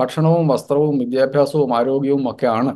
ഭക്ഷണവും 0.00 0.48
വസ്ത്രവും 0.52 0.94
വിദ്യാഭ്യാസവും 1.02 1.70
ആരോഗ്യവും 1.78 2.24
ഒക്കെയാണ്. 2.32 2.72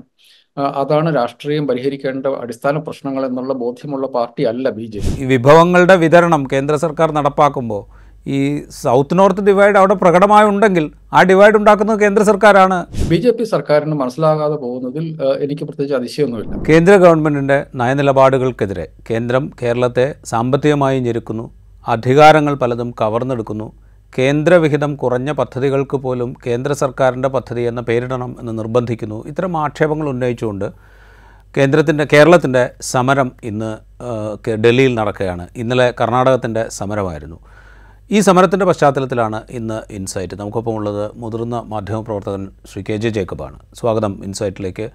അതാണ് 0.80 1.08
രാഷ്ട്രീയം 1.16 1.66
പരിഹരിക്കേണ്ട 1.68 2.30
അടിസ്ഥാന 2.44 2.78
പ്രശ്നങ്ങൾ 2.86 3.22
എന്നുള്ള 3.26 3.52
ബോധ്യമുള്ള 3.62 4.06
പാർട്ടി 4.16 4.42
അല്ല 4.52 4.70
ബി 4.78 4.86
ജെ 4.92 5.00
പി. 5.04 5.12
ഈ 5.22 5.26
വിഭവങ്ങളുടെ 5.34 5.96
വിതരണം 6.04 6.42
കേന്ദ്ര 6.52 6.76
സർക്കാർ 6.76 7.10
നടപ്പാക്കുമ്പോൾ 7.18 7.82
ഈ 8.36 8.38
സൗത്ത് 8.80 9.18
നോർത്ത് 9.18 9.42
ഡിവൈഡ് 9.46 9.78
അവിടെ 9.78 9.94
പ്രകടമായി 9.94 10.46
ഉണ്ടെങ്കിൽ 10.46 10.84
ആ 11.12 11.22
ഡിവൈഡ് 11.30 11.56
ഉണ്ടാക്കുന്നത് 11.60 12.00
കേന്ദ്ര 12.00 12.22
സർക്കാരാണ്. 12.28 12.76
ബി 13.10 13.16
ജെ 13.24 13.30
പി 13.30 13.44
സർക്കാരിന് 13.44 13.96
മനസ്സിലാകാതെ 14.02 14.56
പോകുന്നതിൽ 14.64 15.06
എനിക്ക് 15.44 15.64
പ്രത്യേകിച്ച് 15.64 15.96
അതിശയമൊന്നുമില്ല. 16.00 16.60
കേന്ദ്ര 16.68 16.96
ഗവൺമെന്റിന്റെ 16.96 17.58
നയനിലപാടുകൾക്കെതിരെ 17.74 18.86
കേന്ദ്രം 19.10 19.46
കേരളത്തെ 19.62 20.06
സാമ്പത്തികമായി 20.24 21.00
ഞെരുക്കുന്നു. 21.00 21.46
അധികാരങ്ങൾ 21.94 22.54
പലതും 22.54 22.90
കവർന്നെടുക്കുന്നു. 23.00 23.68
കേന്ദ്രവിഹിതം 24.18 24.96
കുറഞ്ഞ 24.96 25.32
പദ്ധതികൾക്ക് 25.32 25.96
പോലും 25.96 26.34
കേന്ദ്ര 26.46 26.72
സർക്കാരിന്റെ 26.72 27.28
പദ്ധതി 27.28 27.60
എന്ന 27.60 27.80
പേരിടണം 27.80 28.36
എന്ന് 28.40 28.58
നിർബന്ധിക്കുന്നു. 28.58 29.26
ഇത്തരം 29.26 29.56
ആക്ഷേപങ്ങൾ 29.56 30.08
ഉന്നയിച്ചുകൊണ്ട് 30.08 30.66
കേന്ദ്രത്തിന്റെ 31.56 32.06
കേരളത്തിന്റെ 32.12 32.70
സമരം 32.80 33.32
ഇന്ന് 33.44 33.70
ഡൽഹിയിൽ 34.64 34.94
നടക്കുകയാണ്. 34.94 35.48
ഇന്നലെ 35.56 35.94
കർണാടകത്തിന്റെ 36.00 36.68
സമരമായിരുന്നു. 36.68 37.38
ഈ 38.10 38.20
സമരത്തിന്റെ 38.20 38.66
പശ്ചാത്തലത്തിലാണ് 38.66 39.42
ഇന്ന് 39.50 39.92
ഇൻസൈറ്റ്. 39.92 40.34
നമുക്കൊപ്പം 40.40 40.74
ഉള്ളത് 40.74 41.10
മുതിർന്ന 41.14 41.62
മാധ്യമപ്രവർത്തകൻ 41.66 42.50
ശ്രീ 42.72 42.82
കെ 42.88 42.96
ജെ 42.96 43.08
ജേക്കബാണ്. 43.08 43.58
സ്വാഗതം 43.74 44.24
ഇൻസൈറ്റിലേക്ക്. 44.24 44.86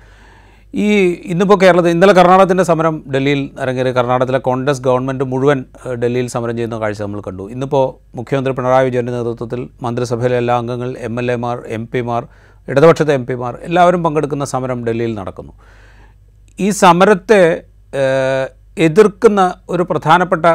ഈ 0.74 0.88
ഇന്നിപ്പോൾ 1.32 1.58
കേരളത്തിൽ 1.62 1.92
ഇന്നലെ 1.96 2.14
കർണാടകത്തിന്റെ 2.18 2.64
സമരം 2.70 2.96
ഡൽഹിയിൽ 3.14 3.42
അരങ്ങേറി. 3.62 3.92
കർണാടകത്തിലെ 3.98 4.40
കോൺഗ്രസ് 4.48 4.82
ഗവൺമെന്റ് 4.88 5.26
മുഴുവൻ 5.32 5.60
ഡൽഹിയിൽ 6.02 6.28
സമരം 6.34 6.56
ചെയ്യുന്ന 6.58 6.78
കാഴ്ച 6.82 7.02
നമ്മൾ 7.02 7.22
കണ്ടു. 7.28 7.44
ഇന്നിപ്പോൾ 7.54 7.86
മുഖ്യമന്ത്രി 8.18 8.54
പിണറായി 8.58 8.86
വിജയന്റെ 8.88 9.14
നേതൃത്വത്തിൽ 9.18 9.62
മന്ത്രിസഭയിലെ 9.86 10.38
എല്ലാ 10.38 10.56
അംഗങ്ങൾ 10.62 10.90
എം 11.08 11.16
എൽ 11.22 11.32
എമാർ 11.32 11.58
എം 11.78 11.86
പിമാർ 11.94 12.24
ഇടതുപക്ഷത്തെ 12.68 13.14
എം 13.20 13.26
പിമാർ 13.26 13.56
എല്ലാവരും 13.68 14.04
പങ്കെടുക്കുന്ന 14.04 14.46
സമരം 14.54 14.80
ഡൽഹിയിൽ 14.88 15.16
നടക്കുന്നു. 15.20 15.54
ഈ 16.60 16.70
സമരത്തെ 16.84 17.42
എതിർക്കുന്ന 18.88 19.42
ഒരു 19.70 19.84
പ്രധാനപ്പെട്ട 19.84 20.46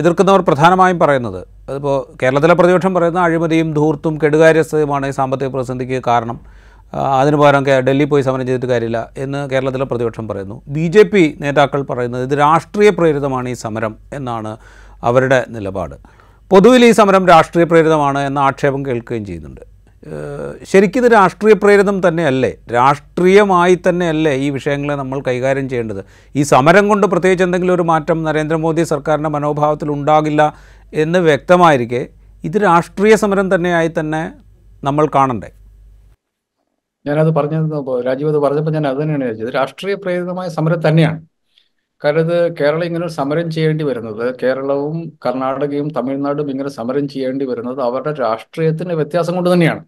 എതിർക്കുന്നവർ 0.00 0.40
പ്രധാനമായും 0.48 0.98
പറയുന്നത് 0.98 1.40
അതിപ്പോൾ 1.68 1.96
കേരളത്തിലെ 2.22 2.54
പ്രതിപക്ഷം 2.54 2.94
പറയുന്ന 2.94 3.20
അഴിമതിയും 3.20 3.68
ധൂർത്തും 3.74 4.14
കെടുകാര്യസ്ഥയുമാണ് 4.22 5.06
ഈ 5.06 5.10
സാമ്പത്തിക 5.10 5.48
പ്രതിസന്ധിക്ക് 5.54 6.02
കാരണം. 6.06 6.36
അതിന് 6.92 7.36
പകരം 7.36 7.64
ഡൽഹി 7.86 8.04
പോയി 8.04 8.22
സമരം 8.22 8.46
ചെയ്തിട്ട് 8.46 8.66
കാര്യമില്ല 8.66 9.08
എന്ന് 9.16 9.50
കേരളത്തിലെ 9.50 9.84
പ്രതിപക്ഷം 9.84 10.28
പറയുന്നു. 10.28 10.62
ബി 10.68 10.86
ജെ 10.86 11.02
പി 11.02 11.38
നേതാക്കൾ 11.40 11.82
പറയുന്നത് 11.82 12.32
ഇത് 12.32 12.38
രാഷ്ട്രീയ 12.38 12.90
പ്രേരിതമാണ് 12.90 13.48
ഈ 13.48 13.52
സമരം 13.52 13.96
എന്നാണ് 14.12 14.56
അവരുടെ 15.02 15.44
നിലപാട്. 15.48 15.96
പൊതുവിൽ 16.50 16.84
ഈ 16.84 16.90
സമരം 16.90 17.26
രാഷ്ട്രീയ 17.28 17.64
പ്രേരിതമാണ് 17.64 18.18
എന്ന 18.18 18.38
ആക്ഷേപം 18.38 18.86
കേൾക്കുകയും 18.86 19.24
ചെയ്യുന്നുണ്ട്. 19.26 19.60
ശരിക്കും 20.70 21.04
ഇത് 21.04 21.12
രാഷ്ട്രീയ 21.12 21.54
പ്രേരിതം 21.62 22.08
തന്നെയല്ലേ? 22.08 22.50
രാഷ്ട്രീയമായി 22.72 23.78
തന്നെയല്ലേ 23.88 24.32
ഈ 24.32 24.50
വിഷയങ്ങളെ 24.50 24.94
നമ്മൾ 24.94 25.20
കൈകാര്യം 25.20 25.68
ചെയ്യേണ്ടത്? 25.68 26.04
ഈ 26.34 26.42
സമരം 26.42 26.88
കൊണ്ട് 26.88 27.06
പ്രത്യേകിച്ച് 27.06 27.44
എന്തെങ്കിലും 27.44 27.74
ഒരു 27.74 27.82
മാറ്റം 27.82 28.24
നരേന്ദ്രമോദി 28.24 28.82
സർക്കാരിന്റെ 28.82 29.28
മനോഭാവത്തിൽ 29.28 29.90
ഉണ്ടാകില്ല 29.90 30.54
എന്ന് 30.94 31.18
വ്യക്തമായിരിക്കെ 31.18 32.08
ഇത് 32.44 32.58
രാഷ്ട്രീയ 32.62 33.14
സമരം 33.14 33.54
തന്നെയായി 33.54 33.92
തന്നെ 34.00 34.32
നമ്മൾ 34.84 35.08
കാണണ്ടേ? 35.14 35.50
ഞാനത് 37.06 37.30
പറഞ്ഞത് 37.38 37.74
രാജീവ് 38.08 38.30
അത് 38.32 38.40
പറഞ്ഞപ്പോൾ 38.44 38.74
ഞാൻ 38.76 38.86
അത് 38.90 38.98
തന്നെയാണ് 39.02 39.24
ചോദിച്ചത് 39.30 39.52
രാഷ്ട്രീയ 39.58 39.96
പ്രേരിതമായ 40.04 40.48
സമരം 40.58 40.80
തന്നെയാണ്. 40.86 41.20
കാരണം 42.02 42.22
ഇത് 42.26 42.38
കേരളം 42.58 42.84
ഇങ്ങനെ 42.88 43.06
സമരം 43.18 43.46
ചെയ്യേണ്ടി 43.54 43.84
വരുന്നത് 43.90 44.24
കേരളവും 44.42 44.96
കർണാടകയും 45.24 45.88
തമിഴ്നാടും 45.98 46.48
ഇങ്ങനെ 46.54 46.70
സമരം 46.78 47.04
ചെയ്യേണ്ടി 47.14 47.44
വരുന്നത് 47.50 47.80
അവരുടെ 47.88 48.12
രാഷ്ട്രീയത്തിന്റെ 48.24 48.94
വ്യത്യാസം 49.00 49.34
കൊണ്ട് 49.38 49.50
തന്നെയാണ്. 49.54 49.82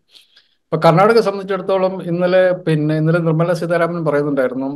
ഇപ്പൊ 0.66 0.76
കർണാടക 0.86 1.18
സംബന്ധിച്ചിടത്തോളം 1.26 1.94
ഇന്നലെ 2.10 2.42
പിന്നെ 2.66 2.94
ഇന്നലെ 3.00 3.20
നിർമ്മല 3.26 3.52
സീതാരാമൻ 3.60 4.02
പറയുന്നുണ്ടായിരുന്നു 4.08 4.68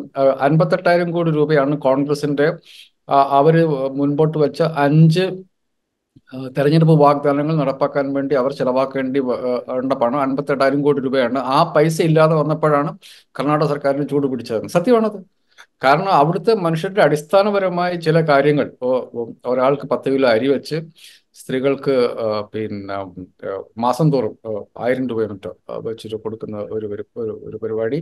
അൻപത്തെട്ടായിരം 0.47 1.09
കോടി 1.17 1.31
രൂപയാണ് 1.39 1.75
കോൺഗ്രസിന്റെ 1.87 2.47
അവർ 3.39 3.55
മുൻപോട്ട് 4.01 4.37
വെച്ച 4.45 4.61
അഞ്ച് 4.85 5.25
തെരഞ്ഞെടുപ്പ് 6.57 6.95
വാഗ്ദാനങ്ങൾ 7.03 7.55
നടപ്പാക്കാൻ 7.57 8.07
വേണ്ടി 8.17 8.35
അവർ 8.41 8.53
ചെലവാക്കേണ്ടി 8.61 9.21
വേണ്ട 9.77 9.93
പണം 10.03 10.19
അൻപത്തെട്ടായിരം 10.21 10.81
കോടി 10.83 11.01
രൂപയാണ്. 11.01 11.39
ആ 11.55 11.59
പൈസ 11.75 11.97
ഇല്ലാതെ 12.09 12.35
വന്നപ്പോഴാണ് 12.35 12.91
കർണാടക 13.39 13.69
സർക്കാരിന് 13.73 14.07
ചൂട് 14.09 14.27
പിടിച്ചത്. 14.33 14.67
സത്യമാണത്. 14.77 15.19
കാരണം 15.85 16.13
അവിടുത്തെ 16.21 16.53
മനുഷ്യരുടെ 16.67 17.03
അടിസ്ഥാനപരമായ 17.07 17.93
ചില 18.07 18.19
കാര്യങ്ങൾ 18.31 18.67
ഒരാൾക്ക് 19.53 19.87
പത്ത് 19.93 20.09
കിലോ 20.13 20.29
അരി 20.29 20.49
വെച്ച് 20.49 20.77
സ്ത്രീകൾക്ക് 21.41 21.95
പിന്നെ 22.53 22.97
മാസം 23.85 24.07
തോറും 24.13 24.35
ആയിരം 24.85 25.05
രൂപ 25.09 25.27
മറ്റോ 25.33 25.53
വെച്ചിട്ട് 25.87 26.17
കൊടുക്കുന്ന 26.25 26.57
ഒരു 26.77 26.87
ഒരു 27.49 27.57
പരിപാടി 27.63 27.99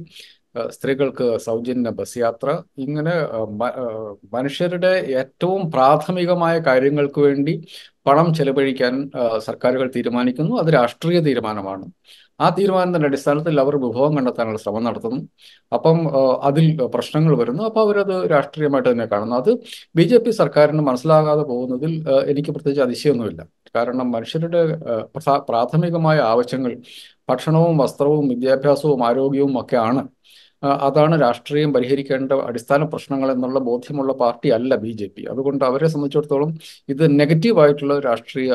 സ്ത്രീകൾക്ക് 0.71 1.39
സൗജന്യ 1.39 1.91
ബസ് 1.91 2.19
യാത്ര. 2.19 2.49
ഇങ്ങനെ 2.79 3.15
മനുഷ്യരുടെ 4.37 4.93
ഏറ്റവും 5.21 5.71
പ്രാഥമികമായ 5.71 6.59
കാര്യങ്ങൾക്ക് 6.59 7.21
വേണ്ടി 7.21 7.55
പണം 8.07 8.35
ചെലവഴിക്കാൻ 8.35 9.11
സർക്കാരുകൾ 9.47 9.91
തീരുമാനിക്കുന്നു. 9.97 10.57
അത് 10.57 10.75
രാഷ്ട്രീയ 10.75 11.21
തീരുമാനമാണ്. 11.21 11.85
ആ 12.41 12.49
തീരുമാനത്തിന്റെ 12.59 13.09
അടിസ്ഥാനത്തിൽ 13.09 13.61
അവർ 13.61 13.77
വിഭവം 13.77 14.17
കണ്ടെത്താനുള്ള 14.17 14.59
ശ്രമം 14.59 14.85
നടത്തുന്നു. 14.85 15.21
അപ്പം 15.73 15.99
അതിൽ 16.43 16.81
പ്രശ്നങ്ങൾ 16.95 17.37
വരുന്നു. 17.37 17.63
അപ്പോൾ 17.63 17.81
അവരത് 17.81 18.31
രാഷ്ട്രീയമായിട്ട് 18.31 18.93
തന്നെ 18.93 19.07
കാണുന്നു. 19.07 19.37
അത് 19.37 19.51
ബി 19.97 20.03
ജെ 20.03 20.19
പി 20.19 20.31
സർക്കാരിന് 20.31 20.83
മനസ്സിലാകാതെ 20.83 21.43
പോകുന്നതിൽ 21.43 21.93
എനിക്ക് 22.31 22.51
പ്രത്യേകിച്ച് 22.51 22.83
അതിശയമൊന്നുമില്ല. 22.83 23.43
കാരണം 23.77 24.11
മനുഷ്യരുടെ 24.11 24.63
പ്രാഥമികമായ 25.49 26.19
ആവശ്യങ്ങൾ 26.19 26.77
ഭക്ഷണവും 27.29 27.79
വസ്ത്രവും 27.79 28.29
വിദ്യാഭ്യാസവും 28.29 29.07
ആരോഗ്യവും 29.07 29.61
ഒക്കെയാണ്. 29.61 30.03
അതാണ് 30.63 31.15
രാഷ്ട്രീയം 31.23 31.71
പരിഹരിക്കേണ്ട 31.77 32.33
അടിസ്ഥാന 32.49 32.85
പ്രശ്നങ്ങൾ 32.93 33.29
എന്നുള്ള 33.35 33.59
ബോധ്യമുള്ള 33.69 34.13
പാർട്ടി 34.23 34.49
അല്ല 34.59 34.77
ബി 34.85 34.93
ജെ 35.01 35.09
പി. 35.15 35.23
അതുകൊണ്ട് 35.33 35.63
അവരെ 35.71 35.89
സംബന്ധിച്ചിടത്തോളം 35.93 36.51
ഇത് 36.95 37.05
നെഗറ്റീവായിട്ടുള്ള 37.21 37.95
രാഷ്ട്രീയ 38.09 38.51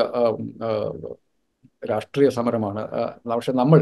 രാഷ്ട്രീയ 1.82 2.28
സമരമാണ്. 2.36 2.82
പക്ഷെ 3.32 3.52
നമ്മൾ 3.60 3.78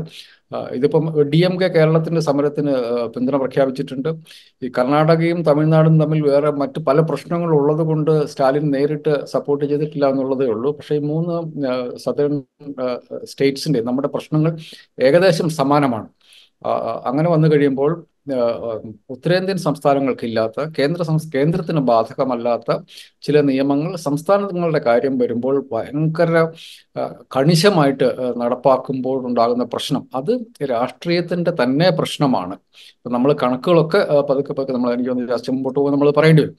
ഇതിപ്പം 0.77 1.05
ഡി 1.33 1.41
എം 1.49 1.55
കെ 1.61 1.69
കേരളത്തിന്റെ 1.77 2.21
സമരത്തിന് 2.29 2.73
പിന്തുണ 3.15 3.37
പ്രഖ്യാപിച്ചിട്ടുണ്ട്. 3.43 4.11
ഈ 4.65 4.69
കർണാടകയും 4.79 5.39
തമിഴ്നാടും 5.49 5.95
തമ്മിൽ 6.03 6.21
വേറെ 6.31 6.51
മറ്റ് 6.63 6.81
പല 6.89 7.01
പ്രശ്നങ്ങൾ 7.11 7.51
ഉള്ളത് 7.59 7.83
കൊണ്ട് 7.91 8.13
സ്റ്റാലിൻ 8.33 8.67
നേരിട്ട് 8.75 9.15
സപ്പോർട്ട് 9.34 9.65
ചെയ്തിട്ടില്ല 9.71 10.09
എന്നുള്ളതേ 10.15 10.49
ഉള്ളൂ. 10.55 10.71
പക്ഷേ 10.79 10.97
ഈ 11.01 11.03
മൂന്ന് 11.13 11.37
സദേൺ 12.05 12.34
സ്റ്റേറ്റ്സിന്റെ 13.33 13.83
നമ്മുടെ 13.89 14.09
പ്രശ്നങ്ങൾ 14.17 14.53
ഏകദേശം 15.09 15.49
സമാനമാണ്. 15.61 16.09
അങ്ങനെ 17.09 17.29
വന്നു 17.35 17.49
കഴിയുമ്പോൾ 17.53 17.93
ഉത്തരേന്ത്യൻ 19.15 19.59
സംസ്ഥാനങ്ങൾക്കില്ലാത്ത 19.65 20.61
കേന്ദ്ര 20.77 21.03
കേന്ദ്രത്തിന് 21.35 21.81
ബാധകമല്ലാത്ത 21.91 22.77
ചില 23.27 23.41
നിയമങ്ങൾ 23.51 23.93
സംസ്ഥാനങ്ങളുടെ 24.05 24.81
കാര്യം 24.89 25.15
വരുമ്പോൾ 25.23 25.57
ഭയങ്കര 25.73 26.33
കണിശമായിട്ട് 27.37 28.07
നടപ്പാക്കുമ്പോൾ 28.43 29.19
ഉണ്ടാകുന്ന 29.31 29.65
പ്രശ്നം. 29.75 30.03
അത് 30.21 30.33
രാഷ്ട്രീയത്തിന്റെ 30.73 31.55
തന്നെ 31.63 31.91
പ്രശ്നമാണ്. 31.99 32.57
നമ്മൾ 33.17 33.33
കണക്കുകളൊക്കെ 33.43 34.01
പതുക്കെ 34.31 34.53
പതുക്കെ 34.53 34.75
നമ്മൾ 34.79 34.91
എനിക്ക് 34.95 35.11
തോന്നുന്നു 35.11 35.33
രാഷ്ട്രീയം 35.35 35.57
മുമ്പോട്ട് 35.59 35.79
പോകുമ്പോൾ 35.81 35.97
നമ്മൾ 35.97 36.11
പറയേണ്ടി 36.21 36.43
വരും. 36.45 36.57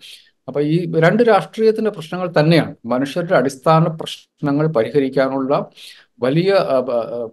അപ്പൊ 0.47 0.59
ഈ 0.73 0.75
രണ്ട് 1.05 1.21
രാഷ്ട്രീയത്തിന്റെ 1.31 1.91
പ്രശ്നങ്ങൾ 1.97 2.27
തന്നെയാണ്. 2.39 2.73
മനുഷ്യരുടെ 2.93 3.35
അടിസ്ഥാന 3.41 3.87
പ്രശ്നങ്ങൾ 4.01 4.65
പരിഹരിക്കാനുള്ള 4.77 5.53
വലിയ 6.25 6.51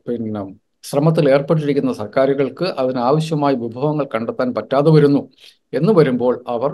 പിന്നെ 0.07 0.43
ശ്രമത്തിൽ 0.85 1.31
ഏർപ്പെട്ടിരിക്കുന്ന 1.31 1.93
സർക്കാരുകൾക്ക് 1.93 2.65
അതിനാവശ്യമായ 2.65 3.55
വിഭവങ്ങൾ 3.55 4.07
കണ്ടെത്താൻ 4.15 4.55
പറ്റാതെ 4.55 4.91
വരുന്നു 4.91 5.29
എന്ന് 5.75 5.93
വരുമ്പോൾ 5.93 6.45
അവർ 6.49 6.73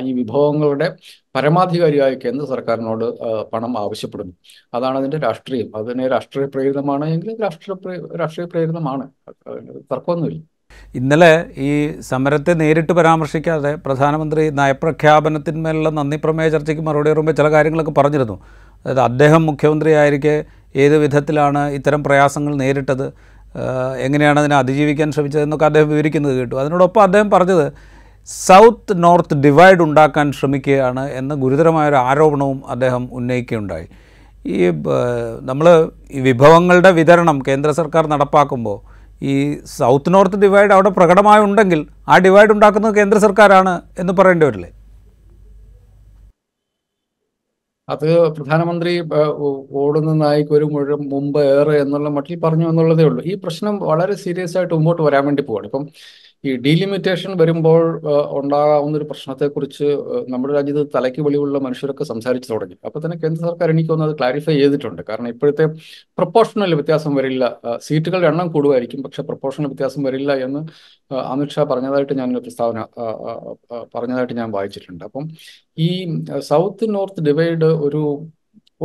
ഈ 0.00 0.12
വിഭവങ്ങളുടെ 0.12 0.96
പരമാധികാരിയായ 1.36 2.14
കേന്ദ്ര 2.14 2.46
സർക്കാരിനോട് 2.46 3.04
പണം 3.52 3.78
ആവശ്യപ്പെടുന്നു. 3.78 4.32
അതാണ് 4.74 4.98
അതിന്റെ 4.98 5.18
രാഷ്ട്രീയം. 5.18 5.76
അതിനെ 5.76 6.08
രാഷ്ട്രീയ 6.08 6.46
പ്രേരിതമാണ് 6.46 7.04
എങ്കിൽ 7.04 7.36
രാഷ്ട്രീയ 7.42 7.96
രാഷ്ട്രീയ 8.20 8.46
പ്രേരിതമാണ്. 8.46 9.08
തർക്കമൊന്നുമില്ല. 9.92 10.40
ഇന്നലെ 10.94 11.46
ഈ 11.56 12.00
സമരത്തെ 12.00 12.52
നേരിട്ട് 12.52 12.92
പരാമർശിക്കാതെ 12.92 13.74
പ്രധാനമന്ത്രി 13.74 14.50
നയപ്രഖ്യാപനത്തിന്മേലുള്ള 14.50 15.90
നന്ദി 15.90 16.16
പ്രമേയ 16.24 16.48
ചർച്ചയ്ക്ക് 16.48 16.82
മറുപടി 16.82 17.10
പറയുമ്പോൾ 17.10 17.32
ചില 17.32 17.50
കാര്യങ്ങളൊക്കെ 17.50 17.90
പറഞ്ഞിരുന്നു. 17.90 18.36
അതായത് 18.82 19.00
അദ്ദേഹം 19.00 19.46
മുഖ്യമന്ത്രിയായിരിക്കെ 19.46 20.44
ഏത് 20.76 20.98
വിധത്തിലാണ് 20.98 21.68
ഇത്തരം 21.70 22.04
പ്രയാസങ്ങൾ 22.04 22.54
നേരിട്ടത്? 22.54 23.12
എങ്ങനെയാണ് 23.98 24.38
അതിനെ 24.38 24.56
അതിജീവിക്കാൻ 24.56 25.12
ശ്രമിച്ചതെന്നൊക്കെ 25.12 25.64
അദ്ദേഹം 25.64 25.88
വിവരിക്കുന്നത് 25.88 26.34
കേട്ടു. 26.38 26.54
അതിനോടൊപ്പം 26.54 27.02
അദ്ദേഹം 27.02 27.30
പറഞ്ഞത് 27.30 27.72
സൗത്ത് 28.28 28.94
നോർത്ത് 29.04 29.34
ഡിവൈഡ് 29.34 29.82
ഉണ്ടാക്കാൻ 29.82 30.32
ശ്രമിക്കുകയാണ് 30.32 31.08
എന്ന 31.10 31.34
ഗുരുതരമായൊരു 31.34 31.96
ആരോപണവും 31.96 32.62
അദ്ദേഹം 32.68 33.08
ഉന്നയിക്കുകയുണ്ടായി. 33.12 33.86
ഈ 34.46 34.70
നമ്മൾ 35.40 35.90
ഈ 36.10 36.20
വിഭവങ്ങളുടെ 36.20 36.90
വിതരണം 36.90 37.42
കേന്ദ്ര 37.48 37.70
സർക്കാർ 37.70 38.06
നടപ്പാക്കുമ്പോൾ 38.06 38.78
ഈ 39.22 39.34
സൗത്ത് 39.78 40.14
നോർത്ത് 40.14 40.36
ഡിവൈഡ് 40.36 40.72
അവിടെ 40.72 40.88
പ്രകടമായുണ്ടെങ്കിൽ 40.88 41.86
ആ 42.08 42.18
ഡിവൈഡ് 42.18 42.52
ഉണ്ടാക്കുന്നത് 42.52 42.94
കേന്ദ്ര 42.94 43.18
സർക്കാരാണ് 43.18 43.80
എന്ന് 43.98 44.12
പറയേണ്ടി 44.12 44.46
വരില്ലേ? 44.46 44.70
അത് 47.90 48.06
പ്രധാനമന്ത്രി 48.36 48.92
ഓടുന്ന 49.82 50.12
നായിക്ക് 50.22 50.52
ഒരു 50.58 50.66
മുഴുവൻ 50.74 51.02
മുമ്പ് 51.12 51.38
ഏറെ 51.52 51.74
എന്നുള്ള 51.84 52.08
മട്ടിൽ 52.16 52.38
പറഞ്ഞു 52.44 52.66
എന്നുള്ളതേ 52.70 53.04
ഉള്ളൂ. 53.10 53.22
ഈ 53.32 53.34
പ്രശ്നം 53.44 53.74
വളരെ 53.90 54.14
സീരിയസ് 54.24 54.56
ആയിട്ട് 54.58 54.74
മുമ്പോട്ട് 54.78 55.02
വരാൻ 55.08 55.24
വേണ്ടി 55.28 55.42
പോവാണ്. 55.48 55.66
ഇപ്പം 55.70 55.84
ഈ 56.44 56.50
ഡീലിമിറ്റേഷൻ 56.64 57.32
വരുമ്പോൾ 57.40 57.82
ഉണ്ടാകാവുന്ന 58.38 58.94
ഒരു 59.00 59.06
പ്രശ്നത്തെക്കുറിച്ച് 59.10 59.86
നമ്മുടെ 60.32 60.52
രാജ്യത്ത് 60.56 60.82
തലയ്ക്ക് 60.94 61.22
വെളിവുള്ള 61.26 61.58
മനുഷ്യരൊക്കെ 61.66 62.04
സംസാരിച്ചു 62.10 62.48
തുടങ്ങി. 62.52 62.76
അപ്പോൾ 62.86 63.00
തന്നെ 63.04 63.16
കേന്ദ്ര 63.22 63.40
സർക്കാർ 63.48 63.70
എനിക്ക് 63.74 63.90
തോന്നുന്നത് 63.90 64.16
ക്ലാരിഫൈ 64.20 64.54
ചെയ്തിട്ടുണ്ട്. 64.60 65.02
കാരണം 65.08 65.28
ഇപ്പോഴത്തെ 65.34 65.66
പ്രൊപ്പോഷണൽ 66.18 66.74
വ്യത്യാസം 66.80 67.14
വരില്ല. 67.18 67.44
സീറ്റുകളുടെ 67.88 68.28
എണ്ണം 68.32 68.48
കൂടുമായിരിക്കും 68.54 69.02
പക്ഷെ 69.06 69.24
പ്രൊപ്പോർഷണൽ 69.30 69.68
വ്യത്യാസം 69.72 70.02
വരില്ല 70.08 70.32
എന്ന് 70.46 70.62
അമിത്ഷാ 71.32 71.64
പറഞ്ഞതായിട്ട് 71.72 72.16
ഞാൻ 72.20 72.30
പ്രസ്താവന 72.46 72.78
പറഞ്ഞതായിട്ട് 73.94 74.36
ഞാൻ 74.40 74.50
വായിച്ചിട്ടുണ്ട്. 74.56 75.04
അപ്പം 75.08 75.26
ഈ 75.88 75.90
സൗത്ത് 76.50 76.94
നോർത്ത് 76.96 77.22
ഡിവൈഡ് 77.28 77.70
ഒരു 77.88 78.02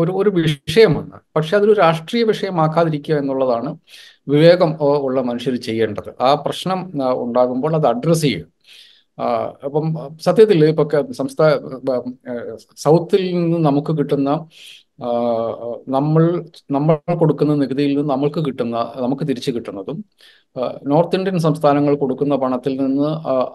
ഒരു 0.01 0.11
ഒരു 0.19 0.29
വിഷയമാണ്. 0.39 1.17
പക്ഷെ 1.35 1.53
അതൊരു 1.57 1.73
രാഷ്ട്രീയ 1.83 2.23
വിഷയമാക്കാതിരിക്കുക 2.31 3.15
എന്നുള്ളതാണ് 3.21 3.69
വിവേകം 4.27 4.71
ഉള്ള 5.07 5.19
മനുഷ്യർ 5.21 5.55
ചെയ്യേണ്ടത്. 5.67 6.09
ആ 6.27 6.29
പ്രശ്നം 6.45 6.79
ഉണ്ടാകുമ്പോൾ 7.23 7.73
അത് 7.79 7.87
അഡ്രസ്സ് 7.93 8.25
ചെയ്യും. 8.27 8.47
അപ്പം 9.65 9.85
സത്യത്തിൽ 10.25 10.65
ഇപ്പൊ 10.71 10.83
സംസ്ഥാന 11.19 11.51
സൗത്തിൽ 12.85 13.21
നിന്ന് 13.37 13.59
നമുക്ക് 13.67 13.91
കിട്ടുന്ന 13.99 14.29
നമ്മൾ 15.95 16.23
നമ്മൾ 16.75 16.95
കൊടുക്കുന്ന 17.21 17.53
നികുതിയിൽ 17.61 17.91
നിന്ന് 17.97 18.11
നമുക്ക് 18.13 18.39
കിട്ടുന്ന 18.47 18.75
നമുക്ക് 19.03 19.25
തിരിച്ചു 19.29 19.51
കിട്ടുന്നതും 19.51 19.97
നോർത്ത് 20.91 21.17
ഇന്ത്യൻ 21.19 21.37
സംസ്ഥാനങ്ങൾ 21.47 21.93
കൊടുക്കുന്ന 22.03 22.35
പണത്തിൽ 22.43 22.73
നിന്ന് 22.83 23.09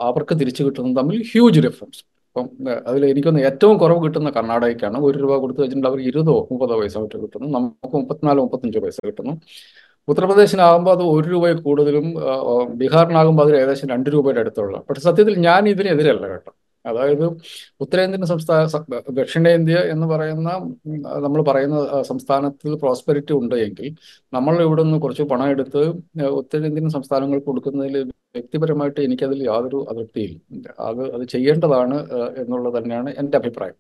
അവർക്ക് 0.08 0.34
തിരിച്ചു 0.40 0.62
കിട്ടുന്നതും 0.66 0.96
തമ്മിൽ 1.00 1.19
ഹ്യൂജ് 1.32 1.61
ഡിഫറൻസ് 1.66 2.02
അപ്പം 2.28 2.46
അതിൽ 2.90 3.02
എനിക്കൊന്ന് 3.11 3.40
ഏറ്റവും 3.49 3.76
കുറവ് 3.78 4.00
കിട്ടുന്ന 4.05 4.31
കർണാടകയ്ക്കാണ്. 4.31 4.99
ഒരു 5.06 5.16
രൂപ 5.23 5.32
കൊടുത്തു 5.43 5.61
വെച്ചിട്ടുണ്ടെങ്കിൽ 5.61 6.00
അവർ 6.00 6.08
ഇരുപതോ 6.11 6.34
മുപ്പതോ 6.52 6.75
പൈസ 6.81 6.96
കിട്ടുന്നു. 7.25 7.49
നമുക്ക് 7.56 7.96
മുപ്പത്തിനാലോ 8.02 8.43
മുപ്പത്തഞ്ചോ 8.46 8.81
പൈസ 8.84 8.99
കിട്ടുന്നു. 9.08 9.32
ഉത്തർപ്രദേശിനാകുമ്പോൾ 10.11 10.93
അത് 10.97 11.03
ഒരു 11.15 11.27
രൂപയിൽ 11.33 11.59
കൂടുതലും 11.67 12.07
ബീഹാറിനാകുമ്പോൾ 12.81 13.45
അതിൽ 13.47 13.57
ഏകദേശം 13.61 13.89
രണ്ട് 13.89 14.09
രൂപയുടെ 14.15 14.41
അടുത്തുള്ള. 14.41 14.77
പക്ഷെ 14.89 15.03
സത്യത്തിൽ 15.09 15.35
ഞാൻ 15.49 15.69
ഇതിനെതിരല്ല 15.69 16.29
കേട്ടോ. 16.33 16.53
അതായത് 16.85 17.25
ഉത്തരേന്ത്യൻ 17.81 18.23
സംസ്ഥാന 18.27 18.61
ദക്ഷിണേന്ത്യ 19.19 19.79
എന്ന് 19.95 20.07
പറയുന്ന 20.07 20.51
നമ്മൾ 21.25 21.41
പറയുന്ന 21.49 22.03
സംസ്ഥാനത്തിൽ 22.11 22.75
പ്രോസ്പെരിറ്റി 22.75 23.33
ഉണ്ട് 23.41 23.55
എങ്കിൽ 23.55 23.89
നമ്മൾ 24.37 24.62
ഇവിടെ 24.62 24.83
നിന്ന് 24.83 25.01
കുറച്ച് 25.01 25.23
പണം 25.33 25.49
എടുത്ത് 25.55 25.83
ഉത്തരേന്ത്യൻ 26.41 26.89
സംസ്ഥാനങ്ങൾക്ക് 26.97 27.47
കൊടുക്കുന്നതിൽ 27.47 27.97
വ്യക്തിപരമായിട്ട് 28.37 29.01
എനിക്കതിൽ 29.01 29.39
യാതൊരു 29.49 29.87
അതൃപ്തിയില്ല. 29.91 30.39
അത് 30.81 31.03
അത് 31.15 31.25
ചെയ്യേണ്ടതാണ് 31.25 31.97
എന്നുള്ളത് 32.43 32.77
തന്നെയാണ് 32.79 33.11
എന്റെ 33.19 33.37
അഭിപ്രായം. 33.39 33.77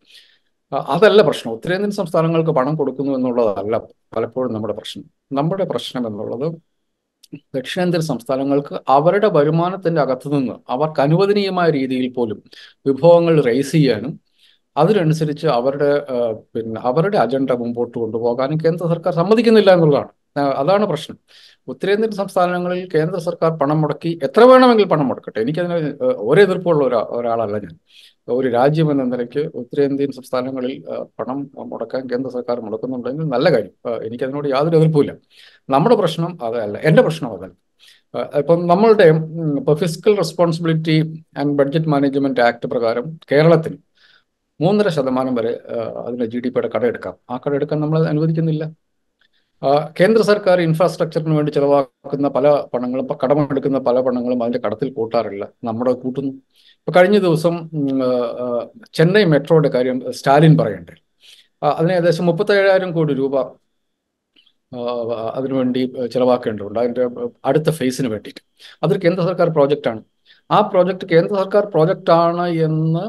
അതല്ല 0.72 1.20
പ്രശ്നം. 1.28 1.52
ഉത്തരേന്ത്യൻ 1.56 1.92
സംസ്ഥാനങ്ങൾക്ക് 2.00 2.52
പണം 2.58 2.74
കൊടുക്കുന്നു 2.80 3.12
എന്നുള്ളതല്ല 3.18 3.76
പലപ്പോഴും 4.14 4.52
നമ്മുടെ 4.56 4.74
പ്രശ്നം. 4.80 5.04
നമ്മുടെ 5.38 5.64
പ്രശ്നം 5.72 6.04
എന്നുള്ളത് 6.10 6.46
ദക്ഷിണേന്ത്യൻ 7.56 8.02
സംസ്ഥാനങ്ങൾക്ക് 8.10 8.74
അവരുടെ 8.96 9.28
വരുമാനത്തിന്റെ 9.36 10.00
അകത്തു 10.04 10.28
നിന്ന് 10.34 10.54
അവർക്ക് 10.74 11.00
അനുവദനീയമായ 11.06 11.68
രീതിയിൽ 11.78 12.06
പോലും 12.16 12.38
വിഭവങ്ങൾ 12.86 13.34
റേസ് 13.48 13.72
ചെയ്യാനും 13.76 14.14
അതിനനുസരിച്ച് 14.76 15.46
അവരുടെ 15.58 15.90
പിന്നെ 16.54 16.80
അവരുടെ 16.90 17.18
അജണ്ട 17.24 17.50
മുമ്പോട്ട് 17.62 17.96
കൊണ്ടുപോകാനും 18.02 18.58
കേന്ദ്ര 18.64 18.84
സർക്കാർ 18.92 19.12
സമ്മതിക്കുന്നില്ല 19.20 19.70
എന്നുള്ളതാണ്. 19.76 20.10
അതാണ് 20.36 20.86
പ്രശ്നം. 20.86 21.18
ഉത്തരേന്ത്യൻ 21.68 22.10
സംസ്ഥാനങ്ങളിൽ 22.10 22.88
കേന്ദ്ര 22.94 23.18
സർക്കാർ 23.18 23.50
പണം 23.50 23.80
മുടക്കി 23.80 24.18
എത്ര 24.22 24.40
വേണമെങ്കിൽ 24.40 24.84
പണം 24.84 25.08
മുടക്കട്ടെ? 25.08 25.40
എനിക്കതിന് 25.40 25.74
ഒരേ 26.02 26.42
എതിർപ്പുള്ള 26.42 26.84
ഒരാ 26.84 26.98
ഒരാളല്ല 26.98 27.58
ഞാൻ. 27.58 27.78
ഒരു 28.28 28.48
രാജ്യം 28.48 28.90
എന്ന 28.90 29.02
നിലയ്ക്ക് 29.02 29.50
ഉത്തരേന്ത്യൻ 29.54 30.12
സംസ്ഥാനങ്ങളിൽ 30.12 30.84
പണം 31.18 31.50
മുടക്കാൻ 31.56 32.10
കേന്ദ്ര 32.10 32.30
സർക്കാർ 32.32 32.60
മുടക്കുന്നുണ്ടെങ്കിൽ 32.60 33.24
നല്ല 33.24 33.52
കാര്യം. 33.52 34.04
എനിക്കതിനോട് 34.04 34.48
യാതൊരു 34.48 34.76
എതിർപ്പുമില്ല. 34.76 35.16
നമ്മുടെ 35.70 35.94
പ്രശ്നം 35.94 36.44
അതല്ല 36.44 36.78
എന്റെ 36.78 37.02
പ്രശ്നം 37.02 37.30
അതല്ല. 37.30 37.54
ഇപ്പം 38.38 38.66
നമ്മളുടെ 38.66 39.04
ഇപ്പൊ 39.58 39.74
fiscal 39.74 40.16
responsibility 40.16 41.24
and 41.38 41.54
budget 41.58 41.86
management 41.86 42.40
act 42.40 42.66
പ്രകാരം 42.66 43.20
കേരളത്തിന് 43.32 43.76
മൂന്നര 44.60 44.88
ശതമാനം 44.88 45.34
വരെ 45.34 45.60
അതിന്റെ 46.06 46.24
ജി 46.24 46.38
ഡി 46.38 46.48
പിയുടെ 46.48 46.68
കടമെടുക്കാം. 46.68 47.14
ആ 47.30 47.36
കടമെടുക്കാൻ 47.36 47.80
നമ്മൾ 47.80 48.06
അനുവദിക്കുന്നില്ല. 48.06 48.70
കേന്ദ്ര 50.00 50.22
സർക്കാർ 50.22 50.60
ഇൻഫ്രാസ്ട്രക്ചറിന് 50.60 51.34
വേണ്ടി 51.36 51.50
ചിലവാക്കുന്ന 51.52 52.28
പല 52.28 52.48
പണങ്ങളും 52.74 53.08
കടമെടുക്കുന്ന 53.24 53.78
പല 53.78 54.00
പണങ്ങളും 54.00 54.42
അതിന്റെ 54.42 54.60
കടത്തിൽ 54.66 54.92
കൂട്ടാറില്ല. 54.92 55.48
നമ്മുടെ 55.64 55.92
കൂട്ടുന്നു. 55.92 56.32
ഇപ്പൊ 56.80 56.92
കഴിഞ്ഞ 56.96 57.18
ദിവസം 57.18 57.54
ചെന്നൈ 58.94 59.24
മെട്രോയുടെ 59.24 59.68
കാര്യം 59.68 60.12
സ്റ്റാലിൻ 60.12 60.58
പറയണ്ടേ. 60.58 60.94
അതിന് 61.62 61.92
ഏകദേശം 61.92 62.26
മുപ്പത്തേഴായിരം 62.26 62.92
കോടി 62.92 63.14
രൂപ 63.14 63.34
അതിനുവേണ്ടി 65.34 65.80
ചെലവാക്കേണ്ടതുണ്ട്. 66.12 66.78
അതിന്റെ 66.78 67.04
അടുത്ത 67.44 67.70
ഫേസിന് 67.70 68.08
വേണ്ടിയിട്ട്. 68.08 68.42
അതൊരു 68.82 69.00
കേന്ദ്ര 69.04 69.22
സർക്കാർ 69.26 69.48
പ്രോജക്റ്റാണ്. 69.48 70.02
ആ 70.50 70.60
പ്രോജക്റ്റ് 70.60 71.06
കേന്ദ്ര 71.08 71.34
സർക്കാർ 71.36 71.64
പ്രോജക്റ്റാണ് 71.64 72.46
എന്ന് 72.48 73.04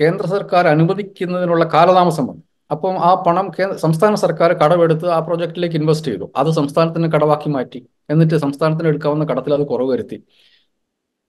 കേന്ദ്ര 0.00 0.26
സർക്കാർ 0.26 0.68
അനുവദിക്കുന്നതിനുള്ള 0.68 1.64
കാലതാമസം 1.74 2.26
വന്നു. 2.26 2.42
അപ്പം 2.72 2.94
ആ 3.08 3.10
പണം 3.26 3.46
കേന്ദ്ര 3.58 3.76
സംസ്ഥാന 3.78 4.14
സർക്കാർ 4.24 4.50
കടമെടുത്ത് 4.52 5.06
ആ 5.16 5.18
പ്രോജക്റ്റിലേക്ക് 5.18 5.76
ഇൻവെസ്റ്റ് 5.76 6.08
ചെയ്തു. 6.10 6.26
അത് 6.36 6.50
സംസ്ഥാനത്തിന് 6.58 7.08
കടവാക്കി 7.12 7.48
മാറ്റി. 7.56 7.80
എന്നിട്ട് 8.10 8.36
സംസ്ഥാനത്തിന് 8.44 8.88
എടുക്കാവുന്ന 8.88 9.24
കടത്തിൽ 9.24 9.54
അത് 9.54 9.64
കുറവ് 9.72 9.90
വരുത്തി. 9.92 10.18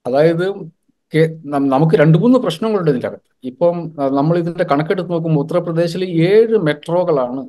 അതായത് 0.06 0.46
നമുക്ക് 1.74 1.96
രണ്ട് 1.96 2.16
മൂന്ന് 2.18 2.38
പ്രശ്നങ്ങളുണ്ട് 2.38 2.90
ഇതിന്റെ 2.90 3.08
അകത്ത്. 3.08 3.30
ഇപ്പം 3.50 3.74
നമ്മൾ 4.18 4.38
ഇതിന്റെ 4.38 4.64
കണക്കെടുത്ത് 4.70 5.10
നോക്കുമ്പോൾ 5.10 5.40
ഉത്തർപ്രദേശിൽ 5.40 6.04
ഏഴ് 6.04 6.56
മെട്രോകളാണ് 6.68 7.42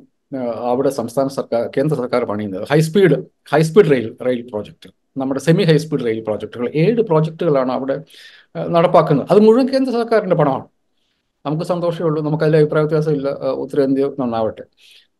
അവിടെ 0.70 0.90
സംസ്ഥാന 0.90 1.28
സർക്കാർ 1.38 1.62
കേന്ദ്ര 1.76 1.96
സർക്കാർ 1.96 2.24
പണിയുന്നത്. 2.24 2.64
High speed 2.70 3.16
high speed 3.52 3.90
rail 3.90 4.16
rail 4.26 4.40
project. 4.52 4.88
നമ്മുടെ 5.20 5.40
സെമി 5.40 5.62
ഹൈസ്പീഡ് 5.62 6.04
റെയിൽ 6.04 6.20
പ്രോജക്റ്റുകൾ. 6.20 6.68
ഏഴ് 6.74 7.02
പ്രോജക്റ്റുകളാണ് 7.02 7.72
അവിടെ 7.72 7.96
നടപ്പാക്കുന്നത്. 8.76 9.26
അത് 9.30 9.40
മുഴുവൻ 9.46 9.68
കേന്ദ്ര 9.72 9.92
സർക്കാരിന്റെ 9.92 10.36
പണമാണ്. 10.36 10.66
നമുക്ക് 11.46 11.64
സന്തോഷമേ 11.64 12.06
ഉള്ളൂ. 12.06 12.22
നമുക്ക് 12.22 12.44
അതിൽ 12.44 12.56
അഭിപ്രായ 12.56 12.82
വ്യത്യാസമില്ല 12.82 13.28
ഉത്തരേന്ത്യ 13.62 14.10
നന്നാവട്ടെ. 14.20 14.64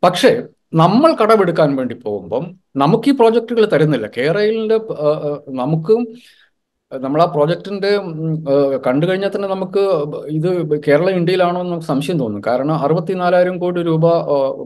പക്ഷേ 0.03 0.43
നമ്മൾ 0.75 1.11
കടമെടുക്കാൻ 1.15 1.77
വേണ്ടി 1.77 1.95
പോകുമ്പം 1.95 2.45
നമുക്ക് 2.77 3.09
ഈ 3.09 3.13
പ്രോജക്റ്റുകൾ 3.13 3.65
തരുന്നില്ല. 3.73 4.07
കേരളിന്റെ 4.17 4.79
നമുക്കും 5.51 6.01
നമ്മൾ 6.93 7.21
ആ 7.23 7.25
പ്രോജക്റ്റിന്റെ 7.35 7.89
കണ്ടു 8.85 9.05
കഴിഞ്ഞാൽ 9.07 9.31
തന്നെ 9.35 9.49
നമുക്ക് 9.53 9.83
ഇത് 10.37 10.49
കേരള 10.85 11.09
ഇന്ത്യയിലാണോ 11.19 11.59
എന്ന് 11.61 11.71
നമുക്ക് 11.73 11.89
സംശയം 11.93 12.19
തോന്നും. 12.23 12.43
കാരണം 12.49 12.75
അറുപത്തിനാലായിരം 12.85 13.57
കോടി 13.63 13.81
രൂപ 13.89 14.05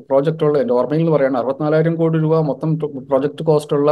പ്രോജക്റ്റുള്ള 0.09 0.57
എന്റെ 0.63 0.75
ഓർമ്മയിൽ 0.79 1.09
പറയാണ് 1.15 1.39
അറുപത്തിനാലായിരം 1.41 1.95
കോടി 2.01 2.19
രൂപ 2.25 2.41
മൊത്തം 2.51 2.71
പ്രോജക്റ്റ് 3.11 3.47
കോസ്റ്റ് 3.51 3.77
ഉള്ള 3.79 3.91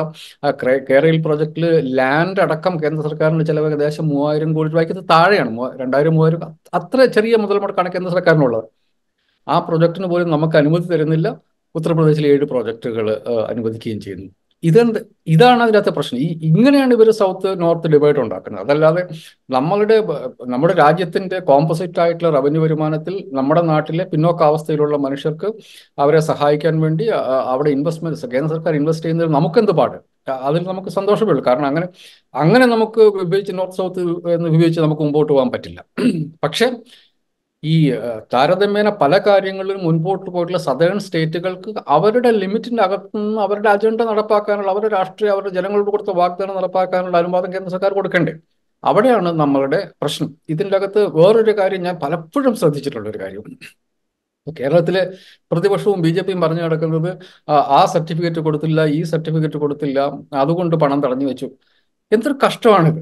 കേരളയിൽ 0.90 1.19
പ്രോജക്റ്റിൽ 1.26 1.66
ലാൻഡ് 2.00 2.42
അടക്കം 2.46 2.76
കേന്ദ്ര 2.82 3.02
സർക്കാരിന്റെ 3.08 3.46
ചിലവ് 3.50 3.70
ഏകദേശം 3.70 4.06
മൂവായിരം 4.12 4.53
കോടി 4.58 4.70
രൂപയ്ക്ക് 4.74 5.05
താഴെയാണ് 5.14 5.70
രണ്ടായിരം 5.82 6.14
മൂവായിരം 6.19 6.43
അത്ര 6.81 7.06
ചെറിയ 7.17 7.36
മുതൽ 7.44 7.60
മുടക്കാണ് 7.64 7.93
കേന്ദ്ര 7.96 8.12
സർക്കാരിനുള്ളത്. 8.17 8.67
ആ 9.46 9.56
പ്രോജക്റ്റിന് 9.69 10.08
പോലും 10.14 10.31
നമുക്ക് 10.36 10.58
അനുമതി 10.62 10.88
തരുന്നില്ല. 10.94 11.29
ഉത്തർപ്രദേശിലെ 11.74 12.29
ഏഴ് 12.34 12.46
പ്രോജക്റ്റുകൾ 12.53 13.06
അനുവദിക്കുകയും 13.53 14.00
ചെയ്യുന്നു. 14.06 14.29
ഇതെന്ത് 14.62 14.98
ഇതാണ് 15.27 15.62
അതിനകത്തെ 15.62 15.91
പ്രശ്നം. 15.91 16.20
ഈ 16.20 16.38
ഇങ്ങനെയാണ് 16.43 16.94
ഇവർ 16.94 17.10
സൗത്ത് 17.10 17.60
നോർത്ത് 17.60 17.88
ഡിവൈഡ് 17.88 18.19
ഉണ്ടാക്കുന്നത്. 18.19 18.65
അതല്ലാതെ 18.65 19.08
നമ്മളുടെ 19.50 20.05
നമ്മുടെ 20.46 20.74
രാജ്യത്തിന്റെ 20.74 21.38
കോമ്പോസിറ്റ് 21.38 22.00
ആയിട്ടുള്ള 22.00 22.31
റവന്യൂ 22.36 22.62
വരുമാനത്തിൽ 22.62 23.31
നമ്മുടെ 23.32 23.60
നാട്ടിലെ 23.62 24.05
പിന്നോക്കാവസ്ഥയിലുള്ള 24.05 24.96
മനുഷ്യർക്ക് 24.96 25.53
അവരെ 25.98 26.20
സഹായിക്കാൻ 26.20 26.81
വേണ്ടി 26.81 27.06
അവിടെ 27.44 27.70
ഇൻവെസ്റ്റ്മെന്റ് 27.70 28.31
കേന്ദ്ര 28.34 28.55
സർക്കാർ 28.55 28.74
ഇൻവെസ്റ്റ് 28.74 29.05
ചെയ്യുന്നതിൽ 29.05 29.32
നമുക്കെന്ത് 29.32 29.72
പാട്? 29.72 29.96
ആ, 30.31 30.34
അതിൽ 30.34 30.62
നമുക്ക് 30.67 30.88
സന്തോഷമേ 30.88 31.29
ഉള്ളൂ 31.29 31.44
കാരണം 31.46 31.67
അങ്ങനെ 31.67 31.86
അങ്ങനെ 32.34 32.67
നമുക്ക് 32.67 33.00
വിഭജിച്ച് 33.00 33.53
നോർത്ത് 33.53 33.77
സൗത്ത് 33.77 34.00
എന്ന് 34.31 34.48
വിഭജിച്ച് 34.48 34.81
നമുക്ക് 34.81 35.03
മുമ്പോട്ട് 35.03 35.32
പോകാൻ 35.32 35.50
പറ്റില്ല. 35.50 35.84
പക്ഷെ 36.43 36.72
ഈ 37.62 37.74
താരതമ്യേന 38.32 38.88
പല 39.00 39.19
കാര്യങ്ങളിലും 39.27 39.81
മുൻപോട്ട് 39.86 40.29
പോയിട്ടുള്ള 40.34 40.58
സദേൺ 40.67 40.98
സ്റ്റേറ്റുകൾക്ക് 41.06 41.70
അവരുടെ 41.96 42.31
ലിമിറ്റിന്റെ 42.43 42.82
അകത്തുനിന്ന് 42.86 43.41
അവരുടെ 43.46 43.69
അജണ്ട 43.74 44.00
നടപ്പാക്കാനുള്ള 44.10 44.70
അവരുടെ 44.74 44.91
രാഷ്ട്രീയ 44.96 45.31
അവരുടെ 45.34 45.53
ജനങ്ങളോട് 45.58 45.91
കൊടുത്ത 45.94 46.12
വാഗ്ദാനം 46.20 46.56
നടപ്പാക്കാനുള്ള 46.60 47.17
അനുവാദം 47.22 47.53
കേന്ദ്ര 47.55 47.72
സർക്കാർ 47.77 47.93
കൊടുക്കണ്ടേ? 47.98 48.34
അവിടെയാണ് 48.84 49.31
നമ്മളുടെ 49.43 49.81
പ്രശ്നം. 50.03 50.31
ഇതിന്റെ 50.55 50.77
അകത്ത് 50.81 51.00
വേറൊരു 51.19 51.53
കാര്യം 51.60 51.82
ഞാൻ 51.88 51.96
പലപ്പോഴും 52.05 52.55
ശ്രദ്ധിച്ചിട്ടുള്ള 52.60 53.08
ഒരു 53.12 53.20
കാര്യം. 53.24 53.44
കേരളത്തിലെ 54.46 55.00
പ്രതിപക്ഷവും 55.50 55.98
ബി 56.05 56.10
ജെ 56.17 56.22
പിയും 56.27 56.41
പറഞ്ഞു 56.44 56.62
നടക്കുന്നത് 56.67 57.08
ആ, 57.48 57.81
സർട്ടിഫിക്കറ്റ് 57.94 58.41
കൊടുത്തില്ല 58.46 58.81
ഈ 58.98 59.00
സർട്ടിഫിക്കറ്റ് 59.12 59.58
കൊടുത്തില്ല 59.65 59.98
അതുകൊണ്ട് 60.43 60.77
പണം 60.82 61.00
തടഞ്ഞു 61.05 61.27
വെച്ചു. 61.31 61.48
എന്തൊരു 62.12 62.36
കഷ്ടമാണിത്. 62.46 63.00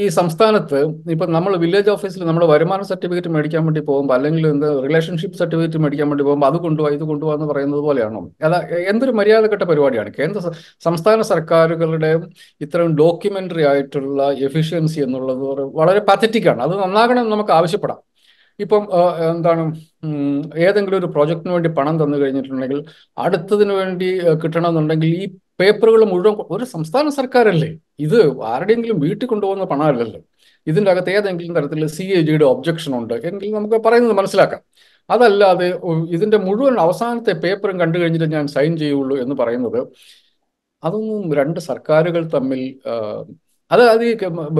ഈ 0.00 0.06
സംസ്ഥാനത്ത് 0.16 0.78
ഇപ്പൊ 1.14 1.26
നമ്മൾ 1.36 1.52
വില്ലേജ് 1.62 1.90
ഓഫീസിൽ 1.94 2.22
നമ്മൾ 2.28 2.44
വരുമാന 2.52 2.82
സർട്ടിഫിക്കറ്റ് 2.90 3.30
മേടിക്കാൻ 3.34 3.62
വേണ്ടി 3.66 3.82
പോകുമ്പോൾ 3.88 4.14
അല്ലെങ്കിൽ 4.16 4.46
എന്ത് 4.52 4.66
റിലേഷൻഷിപ്പ് 4.86 5.38
സർട്ടിഫിക്കറ്റ് 5.40 5.80
മേടിക്കാൻ 5.84 6.08
വേണ്ടി 6.12 6.24
പോകുമ്പോൾ 6.28 6.48
അത് 6.50 6.58
കൊണ്ടുപോവാ 6.64 6.90
ഇത് 6.96 7.04
കൊണ്ടുപോകാന്ന് 7.10 7.48
പറയുന്നത് 7.52 7.82
പോലെയാണോ? 7.88 8.20
അതാ 8.48 8.58
എന്തൊരു 8.92 9.12
മര്യാദക്കെട്ട 9.20 9.64
പരിപാടിയാണ്? 9.70 10.10
കേന്ദ്ര 10.18 10.40
സംസ്ഥാന 10.88 11.20
സർക്കാരുകളുടെ 11.32 12.10
ഇത്തരം 12.66 12.90
ഡോക്യുമെന്ററി 13.02 13.64
ആയിട്ടുള്ള 13.72 14.20
എഫിഷ്യൻസി 14.48 15.00
എന്നുള്ളത് 15.06 15.44
വളരെ 15.80 16.02
പത്തറ്റിക്കാണ് 16.10 16.62
അത് 16.68 16.74
നന്നാകണം 16.84 17.30
നമുക്ക് 17.34 17.54
ആവശ്യപ്പെടാം. 17.60 18.00
ഇപ്പം 18.58 18.82
എന്താണ് 19.30 19.62
ഏതെങ്കിലും 20.66 20.98
ഒരു 21.00 21.08
പ്രോജക്റ്റിന് 21.14 21.52
വേണ്ടി 21.56 21.70
പണം 21.78 21.96
തന്നു 22.02 22.16
കഴിഞ്ഞിട്ടുണ്ടെങ്കിൽ 22.22 22.78
അടുത്തതിന് 23.24 23.74
വേണ്ടി 23.80 24.08
കിട്ടണമെന്നുണ്ടെങ്കിൽ 24.42 25.10
ഈ 25.22 25.26
പേപ്പറുകൾ 25.60 26.04
മുഴുവൻ 26.04 26.34
ഒരു 26.50 26.64
സംസ്ഥാന 26.64 27.08
സർക്കാരല്ലേ? 27.08 27.70
ഇത് 27.98 28.18
ആരുടെയെങ്കിലും 28.44 29.00
വീട്ടിൽ 29.00 29.26
കൊണ്ടുപോകുന്ന 29.26 29.64
പണമല്ലല്ലോ. 29.64 30.20
ഇതിന്റെ 30.66 30.90
അകത്ത് 30.90 31.10
ഏതെങ്കിലും 31.10 31.54
തരത്തിൽ 31.54 31.86
സി 31.86 32.02
എ 32.02 32.20
ജിയുടെ 32.20 32.44
ഒബ്ജക്ഷൻ 32.44 32.92
ഉണ്ട് 32.96 33.14
എങ്കിൽ 33.14 33.50
നമുക്ക് 33.52 33.76
പറയുന്നത് 33.86 34.12
മനസ്സിലാക്കാം. 34.12 34.62
അതല്ലാതെ 35.10 35.66
ഇതിന്റെ 36.10 36.36
മുഴുവൻ 36.36 36.76
അവസാനത്തെ 36.80 37.32
പേപ്പറും 37.32 37.80
കണ്ടു 37.80 37.98
കഴിഞ്ഞിട്ട് 37.98 38.28
ഞാൻ 38.34 38.46
സൈൻ 38.46 38.76
ചെയ്യുള്ളൂ 38.76 39.16
എന്ന് 39.24 39.34
പറയുന്നത് 39.34 39.80
അതൊന്നും 40.82 41.34
രണ്ട് 41.34 41.60
സർക്കാരുകൾ 41.60 42.22
തമ്മിൽ 42.34 42.62
അത് 43.70 43.82
അത് 43.92 44.02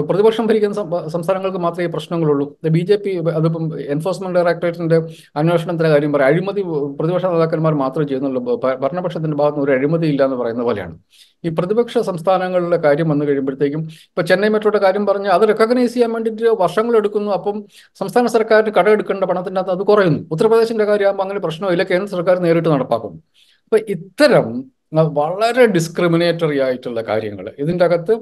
പ്രതിപക്ഷം 0.08 0.46
ഭരിക്കുന്ന 0.46 0.74
സംസ്ഥാനങ്ങൾക്ക് 1.08 1.58
മാത്രമേ 1.58 1.86
പ്രശ്നങ്ങളുള്ളൂ. 1.86 2.46
ബി 2.76 2.80
ജെ 2.88 2.96
പി 2.96 3.10
അതിപ്പം 3.38 3.64
എൻഫോഴ്സ്മെന്റ് 3.94 4.36
ഡയറക്ടറേറ്റിന്റെ 4.38 4.96
അന്വേഷണത്തിന്റെ 5.36 5.90
കാര്യം 5.92 6.12
പറയാം. 6.12 6.28
അഴിമതി 6.32 6.62
പ്രതിപക്ഷ 6.98 7.26
നേതാക്കന്മാർ 7.26 7.74
മാത്രമേ 7.74 8.06
ചെയ്യുന്നുള്ളൂ. 8.06 8.42
ഭരണപക്ഷത്തിന്റെ 8.84 9.36
ഭാഗത്ത് 9.36 9.60
ഒരു 9.60 9.72
അഴിമതി 9.76 10.06
ഇല്ല 10.12 10.24
എന്ന് 10.24 10.36
പറയുന്ന 10.36 10.62
പോലെയാണ്. 10.62 10.96
ഈ 11.44 11.48
പ്രതിപക്ഷ 11.48 11.98
സംസ്ഥാനങ്ങളുടെ 11.98 12.76
കാര്യം 12.86 13.08
വന്നു 13.08 13.24
കഴിയുമ്പോഴത്തേക്കും 13.24 13.82
ഇപ്പൊ 14.10 14.22
ചെന്നൈ 14.22 14.48
മെട്രോയുടെ 14.48 14.78
കാര്യം 14.84 15.06
പറഞ്ഞ് 15.06 15.28
അത് 15.36 15.48
റെക്കഗ്നൈസ് 15.48 15.94
ചെയ്യാൻ 15.94 16.12
വേണ്ടിയിട്ട് 16.12 16.62
വർഷങ്ങൾ 16.62 16.96
എടുക്കുന്നു. 16.96 17.30
അപ്പം 17.38 17.56
സംസ്ഥാന 17.94 18.26
സർക്കാരിന് 18.36 18.74
കടമെടുക്കേണ്ട 18.74 19.24
പണത്തിന്റെ 19.24 19.60
അകത്ത് 19.60 19.74
അത് 19.76 19.84
കുറയുന്നു. 19.90 20.20
ഉത്തർപ്രദേശിന്റെ 20.32 20.84
കാര്യമാകുമ്പോൾ 20.84 21.22
അങ്ങനെ 21.22 21.40
പ്രശ്നമില്ല. 21.40 21.82
കേന്ദ്ര 21.92 22.10
സർക്കാർ 22.16 22.38
നേരിട്ട് 22.46 22.68
നടപ്പാക്കുന്നു. 22.68 23.18
അപ്പൊ 23.66 23.78
ഇത്തരം 23.96 24.46
വളരെ 24.94 25.66
ഡിസ്ക്രിമിനേറ്ററി 25.66 26.58
ആയിട്ടുള്ള 26.66 27.00
കാര്യങ്ങൾ 27.02 27.54
ഇതിന്റെ 27.58 27.84
അകത്ത് 27.84 28.14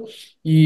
ഈ 0.45 0.57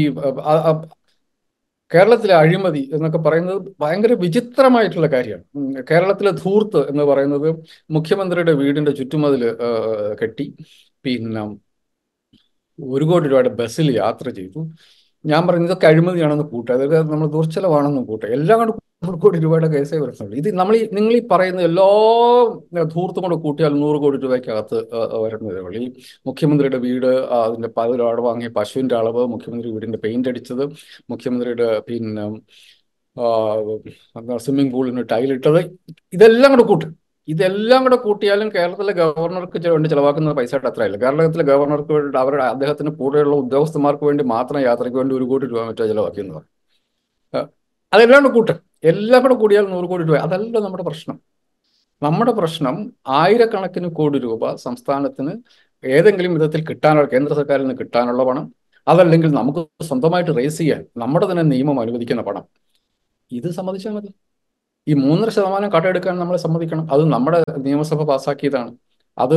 കേരളത്തിലെ 1.90 2.34
അഴിമതി 2.34 2.90
എന്നൊക്കെ 2.94 3.18
പറയുന്നത് 3.18 3.62
ഭയങ്കര 3.80 4.12
വിചിത്രമായിട്ടുള്ള 4.24 5.06
കാര്യമാണ്. 5.06 5.44
കേരളത്തിലെ 5.90 6.30
ധൂർത്ത് 6.42 6.80
എന്ന് 6.90 7.04
പറയുന്നത് 7.04 7.48
മുഖ്യമന്ത്രിയുടെ 7.96 8.52
വീടിന്റെ 8.52 8.92
ചുറ്റുമതിൽ 9.00 9.42
കെട്ടി. 10.20 10.46
പിന്നെ 11.04 11.42
ഒരു 12.78 13.04
കോടി 13.04 13.28
രൂപയുടെ 13.28 13.48
ബസ്സിൽ 13.60 13.96
യാത്ര 13.96 14.28
ചെയ്തു. 14.30 14.60
ഞാൻ 15.24 15.42
പറഞ്ഞത് 15.48 15.76
കഴിമതിയാണെന്ന് 15.84 16.44
കൂട്ടുക. 16.52 16.72
അതൊക്കെ 16.76 16.98
നമ്മൾ 17.12 17.26
ദുർച്ചലവാണെന്ന് 17.34 18.02
കൂട്ടുക. 18.10 18.28
എല്ലാം 18.36 18.58
കൊണ്ട് 18.60 18.72
നൂറ് 19.04 19.18
കോടി 19.22 19.38
രൂപയുടെ 19.44 19.68
കേസേ 19.74 19.96
വരുന്നുള്ളൂ. 20.02 20.34
ഇത് 20.40 20.48
നമ്മൾ 20.60 20.74
നിങ്ങൾ 20.96 21.12
ഈ 21.18 21.20
പറയുന്ന 21.32 21.60
എല്ലാ 21.68 21.86
ധൂർത്തും 22.94 23.22
കൂടെ 23.24 23.36
കൂട്ടിയാൽ 23.44 23.72
നൂറ് 23.82 23.98
കോടി 24.04 24.16
രൂപയ്ക്കകത്ത് 24.24 24.78
വരുന്നതേ 25.24 25.60
ഉള്ളൂ 25.66 25.78
ഈ 25.84 25.88
മുഖ്യമന്ത്രിയുടെ 26.28 26.78
വീട് 26.86 27.08
അതിന്റെ 27.38 27.70
പതിലവിടെ 27.78 28.22
വാങ്ങിയ 28.28 28.50
പശുവിന്റെ 28.58 28.96
അളവ് 29.00 29.22
മുഖ്യമന്ത്രി 29.34 29.70
വീടിന്റെ 29.76 30.00
പെയിന്റ് 30.04 30.30
അടിച്ചത് 30.32 30.64
മുഖ്യമന്ത്രിയുടെ 31.12 31.68
പിന്നെ 31.88 32.26
സ്വിമ്മിംഗ് 34.44 34.72
പൂളിന് 34.74 35.02
ടൈലിട്ടത് 35.12 35.60
ഇതെല്ലാം 36.16 36.50
കൂടെ 36.54 36.64
കൂട്ടും. 36.70 36.90
ഇതെല്ലാം 37.28 37.80
കൂടെ 37.84 37.96
കൂട്ടിയാലും 38.04 38.48
കേരളത്തിലെ 38.54 38.92
ഗവർണർക്ക് 39.00 39.58
വേണ്ടി 39.74 39.88
ചെലവാക്കുന്ന 39.92 40.32
പൈസയുടെ 40.38 40.68
അത്രയല്ല 40.70 40.96
കേരളത്തിലെ 41.02 41.44
ഗവർണർക്ക് 41.50 41.92
വേണ്ടി 41.96 42.18
അവരുടെ 42.22 42.44
അദ്ദേഹത്തിന് 42.54 42.90
കൂടെയുള്ള 43.00 43.34
ഉദ്യോഗസ്ഥന്മാർക്ക് 43.42 44.04
വേണ്ടി 44.08 44.24
മാത്രം 44.34 44.60
യാത്രയ്ക്ക് 44.68 44.98
വേണ്ടി 45.00 45.14
ഒരു 45.18 45.26
കോടി 45.32 45.46
രൂപ 45.46 45.62
മറ്റോ 45.68 45.86
ചെലവാക്കുന്നത് 45.92 46.42
അതെല്ലാം 47.92 48.20
കൂടെ 48.24 48.32
കൂട്ടും. 48.36 48.58
എല്ലാം 48.90 49.20
കൂടെ 49.22 49.34
കൂടിയാൽ 49.42 49.64
നൂറ് 49.72 49.86
കോടി 49.92 50.04
രൂപ. 50.08 50.16
അതല്ല 50.26 50.58
നമ്മുടെ 50.66 50.84
പ്രശ്നം. 50.88 51.16
നമ്മുടെ 52.02 52.32
പ്രശ്നം 52.38 52.76
ആയിരക്കണക്കിന് 53.20 53.88
കോടി 53.98 54.18
രൂപ 54.18 54.52
സംസ്ഥാനത്തിന് 54.66 55.32
ഏതെങ്കിലും 55.84 56.32
വിധത്തിൽ 56.36 56.60
കിട്ടാനുള്ള 56.68 57.08
കേന്ദ്ര 57.14 57.32
സർക്കാരിൽ 57.40 57.64
നിന്ന് 57.64 57.76
കിട്ടാനുള്ള 57.80 58.22
പണം 58.28 58.46
അതല്ലെങ്കിൽ 58.86 59.30
നമുക്ക് 59.40 59.62
സ്വന്തമായിട്ട് 59.88 60.32
റേസ് 60.38 60.58
ചെയ്യാൻ 60.58 60.82
നമ്മുടെ 61.02 61.26
തന്നെ 61.30 61.44
നിയമം 61.52 61.80
അനുവദിക്കുന്ന 61.80 62.22
പണം. 62.22 62.44
ഇത് 63.30 63.48
സമ്മതിച്ചാൽ 63.58 63.92
മതി. 63.96 64.10
ഈ 64.90 64.94
മൂന്നര 64.94 65.28
ശതമാനം 65.28 65.72
കടമെടുക്കാൻ 65.72 66.18
നമ്മൾ 66.18 66.36
സമ്മതിക്കണം. 66.36 66.92
അത് 66.92 67.02
നമ്മുടെ 67.12 67.40
നിയമസഭ 67.58 68.02
പാസ്സാക്കിയതാണ്. 68.02 68.72
അത് 69.18 69.34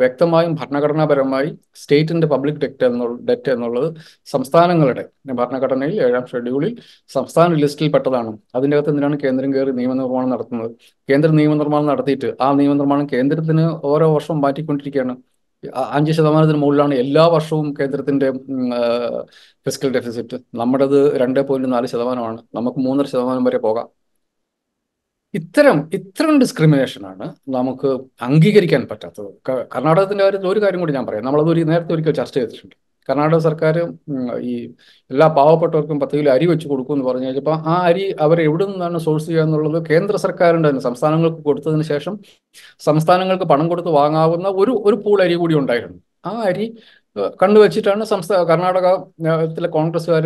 വ്യക്തമായും 0.00 0.54
ഭരണഘടനാപരമായി 0.54 1.48
സ്റ്റേറ്റിന്റെ 1.74 2.26
പബ്ലിക് 2.26 2.54
ഡെറ്റ് 2.54 2.84
എന്നുള്ള 2.84 3.16
ഡെറ്റ് 3.28 3.50
എന്നുള്ളത് 3.50 3.88
സംസ്ഥാനങ്ങളുടെ 4.26 5.04
ഭരണഘടനയിൽ 5.34 5.96
ഏഴാം 6.06 6.26
ഷെഡ്യൂളിൽ 6.32 6.72
സംസ്ഥാന 7.08 7.54
ലിസ്റ്റിൽ 7.54 7.88
പെട്ടതാണ്. 7.92 8.38
അതിന്റെ 8.54 8.76
അകത്ത് 8.76 8.90
എന്തിനാണ് 8.90 9.20
കേന്ദ്രം 9.20 9.54
കയറി 9.54 9.70
നിയമനിർമ്മാണം 9.70 10.30
നടത്തുന്നത്? 10.30 10.70
കേന്ദ്ര 11.10 11.30
നിയമനിർമ്മാണം 11.30 11.86
നടത്തിയിട്ട് 11.86 12.34
ആ 12.40 12.52
നിയമനിർമ്മാണം 12.52 13.06
കേന്ദ്രത്തിന് 13.12 13.64
ഓരോ 13.92 14.14
വർഷവും 14.14 14.40
മാറ്റിക്കൊണ്ടിരിക്കുകയാണ്. 14.40 15.16
അഞ്ച് 15.96 16.12
ശതമാനത്തിന് 16.12 16.58
മുകളിലാണ് 16.58 16.94
എല്ലാ 16.94 17.26
വർഷവും 17.26 17.74
കേന്ദ്രത്തിന്റെ 17.80 18.30
ഫിസിക്കൽ 19.66 19.90
ഡെഫിസിറ്റ്. 19.94 20.36
നമ്മുടേത് 20.54 21.20
രണ്ട് 21.20 21.40
പോയിന്റ് 21.48 21.72
നാല് 21.72 21.86
ശതമാനമാണ്. 21.86 22.40
നമുക്ക് 22.54 22.78
മൂന്നര 22.78 23.06
ശതമാനം 23.06 23.44
വരെ 23.44 23.58
പോകാം. 23.58 23.88
ഇത്തരം 25.34 25.76
ഇത്തരം 25.96 26.34
ഡിസ്ക്രിമിനേഷനാണ് 26.40 27.26
നമുക്ക് 27.56 27.90
അംഗീകരിക്കാൻ 28.26 28.82
പറ്റാത്തത്. 28.90 29.30
കർണാടകത്തിന്റെ 29.74 30.24
കാര്യത്തിൽ 30.24 30.48
ഒരു 30.52 30.60
കാര്യം 30.64 30.80
കൂടി 30.82 30.94
ഞാൻ 30.96 31.06
പറയാം. 31.06 31.24
നമ്മളത് 31.28 31.50
ഒരു 31.54 31.62
നേരത്തെ 31.70 31.92
ഒരിക്കൽ 31.96 32.14
ചർച്ച 32.20 32.34
ചെയ്തിട്ടുണ്ട്. 32.38 32.74
കർണാടക 33.08 33.38
സർക്കാർ 33.46 33.76
ഈ 34.50 34.52
എല്ലാ 35.10 35.26
പാവപ്പെട്ടവർക്കും 35.38 35.98
പത്ത് 36.02 36.14
കിലോ 36.18 36.30
അരി 36.34 36.46
വെച്ച് 36.52 36.66
കൊടുക്കും 36.68 36.94
എന്ന് 36.96 37.06
പറഞ്ഞു 37.08 37.26
കഴിഞ്ഞപ്പോൾ 37.26 37.56
ആ 37.72 37.74
അരി 37.88 38.04
അവർ 38.26 38.38
എവിടെ 38.46 38.64
നിന്നാണ് 38.70 38.98
സോഴ്സ് 39.06 39.26
ചെയ്യുക 39.26 39.44
എന്നുള്ളത് 39.46 39.78
കേന്ദ്ര 39.90 40.16
സർക്കാരിന്റെ 40.26 40.68
തന്നെ 40.68 40.82
സംസ്ഥാനങ്ങൾക്ക് 40.88 41.42
കൊടുത്തതിന് 41.48 41.86
ശേഷം 41.92 42.14
സംസ്ഥാനങ്ങൾക്ക് 42.88 43.48
പണം 43.52 43.68
കൊടുത്ത് 43.72 43.92
വാങ്ങാവുന്ന 44.00 44.48
ഒരു 44.62 44.74
ഒരു 44.86 44.96
പൂൾ 45.04 45.20
അരി 45.26 45.36
കൂടി 45.42 45.56
ഉണ്ടായിരുന്നു 45.62 45.98
ആ 46.26 46.32
അരി 46.50 46.66
കണ്ടുവച്ചിട്ടാണ് 47.42 48.04
സംസ്ഥാന 48.14 48.40
കർണാടകത്തിലെ 48.52 49.68
കോൺഗ്രസ്സുകാർ 49.76 50.24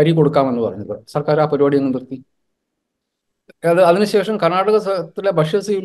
അരി 0.00 0.10
കൊടുക്കാമെന്ന് 0.18 0.62
പറഞ്ഞത്. 0.66 0.96
സർക്കാർ 1.14 1.38
ആ 1.40 1.46
പരിപാടി 1.52 1.76
അങ്ങ് 1.80 1.92
നിർത്തി. 1.94 2.18
അത് 3.64 3.80
അതിനുശേഷം 3.82 4.40
കർണാടകത്തിലെ 4.40 5.30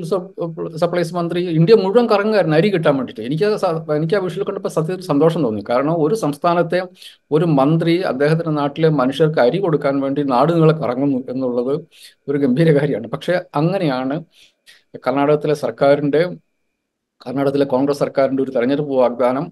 സപ്- 0.03 0.75
സപ്ലൈസ് 0.75 1.15
മന്ത്രി 1.15 1.41
ഇന്ത്യ 1.47 1.75
മുഴുവൻ 1.75 2.05
കറങ്ങുകയായിരുന്നു 2.09 2.57
അരി 2.57 2.67
കിട്ടാൻ 2.69 2.95
വേണ്ടിയിട്ട്. 2.97 3.21
എനിക്ക് 3.21 3.43
എനിക്ക് 3.93 4.15
ആ 4.15 4.19
വിഷയം 4.19 4.43
കണ്ടപ്പോൾ 4.43 4.69
സത്യത്തിൽ 4.69 5.01
സന്തോഷം 5.01 5.43
തോന്നി. 5.43 5.63
കാരണം 5.69 6.03
ഒരു 6.03 6.15
സംസ്ഥാനത്തെ 6.15 6.81
ഒരു 7.31 7.45
മന്ത്രി 7.45 7.97
അദ്ദേഹത്തിന്റെ 7.97 8.51
നാട്ടിലെ 8.51 8.89
മനുഷ്യർക്ക് 8.89 9.39
അരി 9.39 9.57
കൊടുക്കാൻ 9.57 9.99
വേണ്ടി 9.99 10.23
നാടുകളെ 10.23 10.73
കറങ്ങുന്നു 10.73 11.17
എന്നുള്ളത് 11.29 11.73
ഒരു 12.27 12.37
ഗംഭീര 12.37 12.71
കാര്യമാണ്. 12.79 13.07
പക്ഷെ 13.07 13.41
അങ്ങനെയാണ് 13.55 14.23
കർണാടകത്തിലെ 15.07 15.53
സർക്കാരിന്റെ 15.53 16.21
കർണാടകത്തിലെ 17.27 17.65
കോൺഗ്രസ് 17.65 17.99
സർക്കാരിന്റെ 17.99 18.43
ഒരു 18.43 18.51
തെരഞ്ഞെടുപ്പ് 18.51 18.93
വാഗ്ദാനം 18.93 19.51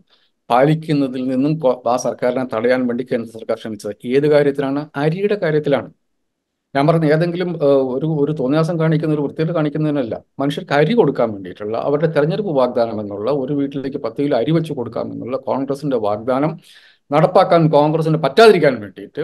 പാലിക്കുന്നതിൽ 0.50 1.28
നിന്നും 1.28 1.54
ആ 1.92 1.98
സർക്കാരിനെ 1.98 2.46
തടയാൻ 2.54 2.88
വേണ്ടി 2.88 3.08
കേന്ദ്ര 3.12 3.32
സർക്കാർ 3.32 3.58
ശ്രമിച്ചത്. 3.58 3.96
ഏത് 4.06 4.28
കാര്യത്തിലാണ്? 4.32 4.90
അരിയുടെ 4.96 5.36
കാര്യത്തിലാണ്. 5.36 5.90
ഞാൻ 6.74 6.84
പറഞ്ഞ 6.90 7.06
ഏതെങ്കിലും 7.16 7.50
ഒരു 7.96 8.08
ഒരു 8.24 8.32
തോന്നിയാസം 8.40 8.76
കാണിക്കുന്ന 8.82 9.16
ഒരു 9.16 9.24
വൃത്തിയിൽ 9.26 9.50
കാണിക്കുന്നതിനല്ല. 9.58 10.14
മനുഷ്യർക്ക് 10.42 10.74
അരി 10.78 10.94
കൊടുക്കാൻ 11.00 11.28
വേണ്ടിയിട്ടുള്ള 11.34 11.76
അവരുടെ 11.88 12.10
തെരഞ്ഞെടുപ്പ് 12.16 12.54
വാഗ്ദാനം 12.60 12.98
എന്നുള്ള 13.04 13.30
ഒരു 13.42 13.54
വീട്ടിലേക്ക് 13.60 14.00
പത്ത് 14.06 14.20
കിലോ 14.24 14.36
അരി 14.42 14.52
വെച്ച് 14.58 14.74
കൊടുക്കാമെന്നുള്ള 14.80 15.38
കോൺഗ്രസിന്റെ 15.50 15.98
വാഗ്ദാനം 16.08 16.54
നടപ്പാക്കാൻ 17.12 17.62
കോൺഗ്രസിന് 17.78 18.20
പറ്റാതിരിക്കാൻ 18.26 18.74
വേണ്ടിയിട്ട് 18.84 19.24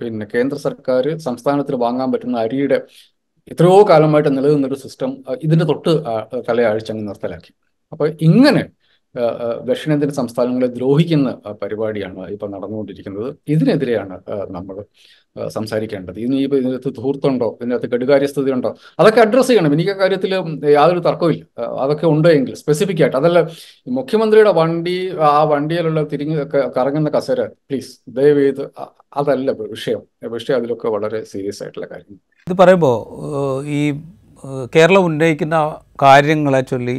പിന്നെ 0.00 0.24
കേന്ദ്ര 0.34 0.56
സർക്കാർ 0.66 1.04
സംസ്ഥാനത്തിൽ 1.28 1.74
വാങ്ങാൻ 1.84 2.08
പറ്റുന്ന 2.12 2.38
അരിയുടെ 2.38 2.78
എത്രയോ 3.52 3.76
കാലമായിട്ട് 3.90 4.30
നിലനിന്നൊരു 4.38 4.78
സിസ്റ്റം 4.84 5.10
ഇതിന്റെ 5.46 5.66
തൊട്ട് 5.70 5.92
തലയാഴ്ച 6.48 6.90
അങ്ങ് 6.92 7.04
നിർത്തലാക്കി. 7.08 7.52
അപ്പൊ 7.92 8.04
ഇങ്ങനെ 8.28 8.62
ദക്ഷിണേന്ത്യൻ 9.68 10.10
സംസ്ഥാനങ്ങളെ 10.20 10.68
ദ്രോഹിക്കുന്ന 10.78 11.28
പരിപാടിയാണ് 11.62 12.24
ഇപ്പൊ 12.34 12.46
നടന്നുകൊണ്ടിരിക്കുന്നത്. 12.54 13.28
ഇതിനെതിരെയാണ് 13.54 14.16
നമ്മൾ 14.56 14.76
സംസാരിക്കേണ്ടത്. 15.56 16.18
ഇനി 16.26 16.36
ഇപ്പൊ 16.44 16.56
ഇതിനകത്ത് 16.60 16.90
ധൂർത്തുണ്ടോ? 16.98 17.48
ഇതിനകത്ത് 17.60 17.88
കെടുകാര്യസ്ഥത 17.92 18.52
ഉണ്ടോ 18.56 18.70
അതൊക്കെ 19.00 19.20
അഡ്രസ്സ് 19.24 19.50
ചെയ്യണം. 19.50 19.74
എനിക്ക് 19.76 19.94
കാര്യത്തിൽ 20.02 20.32
യാതൊരു 20.76 21.02
തർക്കമില്ല 21.08 21.44
അതൊക്കെ 21.84 22.06
ഉണ്ട് 22.14 22.28
എങ്കിൽ 22.28 22.54
സ്പെസിഫിക് 22.62 23.02
ആയിട്ട്. 23.02 23.16
അതല്ല 23.16 23.40
മുഖ്യമന്ത്രിയുടെ 23.98 24.52
വണ്ടി 24.60 24.96
ആ 25.30 25.42
വണ്ടിയിലുള്ള 25.52 26.02
തിരിഞ്ഞ് 26.12 26.38
കറങ്ങുന്ന 26.78 27.10
കസേര 27.16 27.40
പ്ലീസ് 27.68 27.92
ദയവ് 28.18 28.42
ചെയ്ത് 28.44 28.64
അതല്ല 29.20 29.50
വിഷയം. 29.74 30.02
വിഷയം 30.36 30.56
അതിലൊക്കെ 30.60 30.88
വളരെ 30.96 31.20
സീരിയസ് 31.32 31.62
ആയിട്ടുള്ള 31.62 31.86
കാര്യം. 31.92 32.18
ഇത് 32.46 32.56
പറയുമ്പോൾ 32.62 32.98
ഈ 33.78 33.80
കേരളം 34.74 35.04
ഉന്നയിക്കുന്ന 35.04 35.56
കാര്യങ്ങളെ 36.02 36.60
ചൊല്ലി 36.60 36.98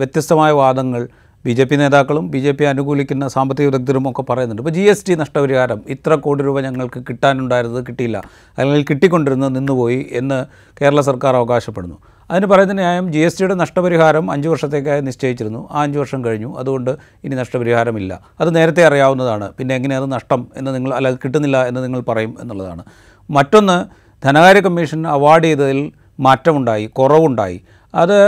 വ്യത്യസ്തമായ 0.00 0.52
വാദങ്ങൾ 0.52 1.02
ബി 1.46 1.52
ജെ 1.52 1.64
പി 1.64 1.76
നേതാക്കളും 1.76 2.30
ബി 2.30 2.38
ജെ 2.38 2.52
പി 2.52 2.64
അനുകൂലിക്കുന്ന 2.64 3.28
സാമ്പത്തിക 3.28 3.66
വിദഗ്ധരും 3.66 4.10
ഒക്കെ 4.10 4.22
പറയുന്നുണ്ട്. 4.22 4.62
ഇപ്പോൾ 4.62 4.70
ജി 4.70 4.80
എസ് 4.80 5.06
ടി 5.06 5.14
നഷ്ടപരിഹാരം 5.14 5.82
ഇത്ര 5.88 6.14
കോടി 6.14 6.42
രൂപ 6.42 6.60
ഞങ്ങൾക്ക് 6.60 7.00
കിട്ടാനുണ്ടായിരുന്നത് 7.08 7.84
കിട്ടിയില്ല. 7.88 8.22
അല്ലെങ്കിൽ 8.58 8.84
കിട്ടിക്കൊണ്ടിരുന്നത് 8.90 9.56
നിന്നുപോയി 9.56 10.06
എന്ന് 10.12 10.46
കേരള 10.82 11.00
സർക്കാർ 11.00 11.36
അവകാശപ്പെടുന്നു. 11.36 11.98
അതിന് 12.30 12.46
പറയുന്ന 12.46 12.72
ന്യായം 12.72 13.12
ജി 13.12 13.18
എസ് 13.18 13.38
ടിയുടെ 13.38 13.54
നഷ്ടപരിഹാരം 13.54 14.30
അഞ്ച് 14.30 14.48
വർഷത്തേക്കായി 14.48 15.00
നിശ്ചയിച്ചിരുന്നു. 15.00 15.68
ആ 15.70 15.82
അഞ്ച് 15.82 15.98
വർഷം 15.98 16.24
കഴിഞ്ഞു. 16.24 16.58
അതുകൊണ്ട് 16.58 16.90
ഇനി 17.24 17.34
നഷ്ടപരിഹാരമില്ല. 17.34 18.20
അത് 18.40 18.56
നേരത്തെ 18.56 18.86
അറിയാവുന്നതാണ്. 18.86 19.52
പിന്നെ 19.58 19.74
എങ്ങനെയാണ് 19.74 20.12
നഷ്ടം 20.12 20.48
എന്ന് 20.56 20.74
നിങ്ങൾ 20.74 20.94
അല്ല 20.94 21.10
കിട്ടുന്നില്ല 21.10 21.68
എന്ന് 21.68 21.84
നിങ്ങൾ 21.84 22.00
പറയും 22.00 22.36
എന്നുള്ളതാണ്. 22.40 22.84
മറ്റൊന്ന് 23.30 23.76
ധനകാര്യ 24.24 24.60
കമ്മീഷൻ 24.60 25.06
അവാർഡ് 25.06 25.44
ചെയ്തതിൽ 25.44 25.92
മാറ്റമുണ്ടായി 26.20 26.86
കുറവുണ്ടായി. 26.86 27.60
അത് 27.96 28.18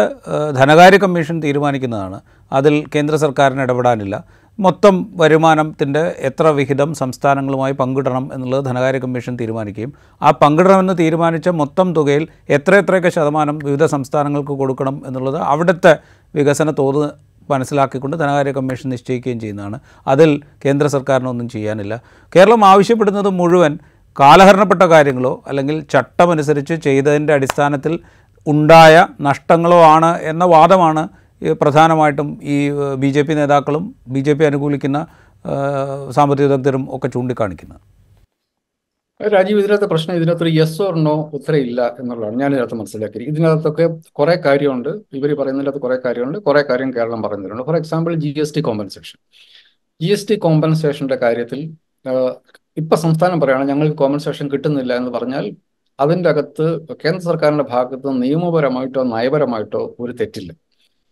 ധനകാര്യ 0.56 0.98
കമ്മീഷൻ 0.98 1.42
തീരുമാനിക്കുന്നതാണ്. 1.42 2.20
അതിൽ 2.52 2.74
കേന്ദ്ര 2.94 3.16
സർക്കാരിന് 3.16 3.60
ഇടപെടാനില്ല. 3.60 4.24
മൊത്തം 4.58 4.94
വരുമാനത്തിന്റെ 5.16 6.14
എത്ര 6.18 6.46
വിഹിതം 6.48 6.94
സംസ്ഥാനങ്ങളുമായി 6.94 7.72
പങ്കിടണം 7.72 8.30
എന്നുള്ളത് 8.34 8.64
ധനകാര്യ 8.64 8.98
കമ്മീഷൻ 8.98 9.36
തീരുമാനിക്കുകയും 9.40 9.92
ആ 10.22 10.30
പങ്കിടണമെന്ന് 10.30 10.94
തീരുമാനിച്ച 10.98 11.48
മൊത്തം 11.48 11.92
തുകയിൽ 11.94 12.28
എത്ര 12.48 12.74
എത്രയൊക്കെ 12.74 13.08
ശതമാനം 13.08 13.58
വിവിധ 13.58 13.84
സംസ്ഥാനങ്ങൾക്ക് 13.84 14.52
കൊടുക്കണം 14.52 15.02
എന്നുള്ളത് 15.06 15.38
അവിടുത്തെ 15.38 15.98
വികസന 16.34 16.70
തോത് 16.70 17.10
മനസ്സിലാക്കിക്കൊണ്ട് 17.50 18.16
ധനകാര്യ 18.16 18.52
കമ്മീഷൻ 18.52 18.90
നിശ്ചയിക്കുകയും 18.90 19.40
ചെയ്യുന്നതാണ്. 19.40 19.78
അതിൽ 20.06 20.40
കേന്ദ്ര 20.64 20.86
സർക്കാരിനൊന്നും 20.86 21.48
ചെയ്യാനില്ല. 21.48 22.02
കേരളം 22.36 22.64
ആവശ്യപ്പെടുന്നത് 22.64 23.28
മുഴുവൻ 23.28 23.78
കാലഹരണപ്പെട്ട 24.20 24.82
കാര്യങ്ങളോ 24.82 25.44
അല്ലെങ്കിൽ 25.48 25.80
ചട്ടമനുസരിച്ച് 25.92 26.74
ചെയ്തതിന്റെ 26.74 27.32
അടിസ്ഥാനത്തിൽ 27.34 28.00
ഉണ്ടായ 28.52 28.94
നഷ്ടങ്ങളോ 29.20 29.80
ആണ് 29.94 30.10
എന്ന 30.22 30.44
വാദമാണ് 30.44 31.02
പ്രധാനമായിട്ടും 31.60 32.28
ഈ 32.54 32.56
ബി 33.02 33.10
ജെ 33.16 33.22
പി 33.22 33.34
നേതാക്കളും 33.34 33.94
ബി 34.14 34.20
ജെ 34.20 34.32
പി 34.32 34.44
അനുകൂലിക്കുന്ന 34.44 34.98
സാമ്പത്തിക 36.10 36.46
വിദഗ്ധരും 36.46 36.84
ഒക്കെ 36.96 37.08
ചൂണ്ടിക്കാണിക്കുന്നത്. 37.08 37.80
രാജീവ് 39.20 39.60
ഇതിനകത്ത് 39.60 39.84
പ്രശ്നം 39.84 40.16
ഇതിനകത്തൊരു 40.16 40.50
യെസ് 40.50 40.82
ഓർ 40.82 40.94
നോ 41.04 41.14
ഉത്തരം 41.36 41.60
ഇല്ല 41.66 41.80
എന്നുള്ളതാണ്. 42.00 42.36
ഞാൻ 42.40 42.50
ഇതിനകത്ത് 42.52 42.74
മനസ്സിലാക്കി 42.74 43.24
ഇതിനകത്തൊക്കെ 43.32 43.86
കുറെ 44.18 44.34
കാര്യമുണ്ട്. 44.46 44.90
ഇവർ 45.18 45.30
പറയുന്നതിനകത്ത് 45.40 45.78
കുറെ 45.78 45.96
കാര്യമുണ്ട്. 46.04 46.38
കുറെ 46.38 46.62
കാര്യം 46.70 46.90
കേരളം 46.96 47.22
പറഞ്ഞിട്ടുണ്ട് 47.22 47.62
for 47.62 47.76
example 47.76 48.14
G 48.24 48.30
S 48.44 48.54
T 48.54 48.60
compensation 48.60 49.18
G 50.02 50.10
S 50.16 50.28
T 50.28 50.34
കോമ്പൻസേഷന്റെ 50.34 51.16
കാര്യത്തിൽ 51.16 51.60
ഇപ്പൊ 52.76 52.96
സംസ്ഥാനം 52.96 53.40
പറയുകയാണ് 53.40 53.68
ഞങ്ങൾക്ക് 53.68 53.96
കോമ്പൻസേഷൻ 53.96 54.46
കിട്ടുന്നില്ല 54.50 54.92
എന്ന് 54.96 55.10
പറഞ്ഞാൽ 55.10 55.44
അതിന്റെ 56.00 56.28
അകത്ത് 56.28 56.66
കേന്ദ്ര 57.04 57.20
സർക്കാരിന്റെ 57.20 57.64
ഭാഗത്ത് 57.70 58.22
നിയമപരമായിട്ടോ 58.22 59.02
നയപരമായിട്ടോ 59.02 59.96
ഒരു 60.00 60.12
തെറ്റില്ല. 60.12 60.52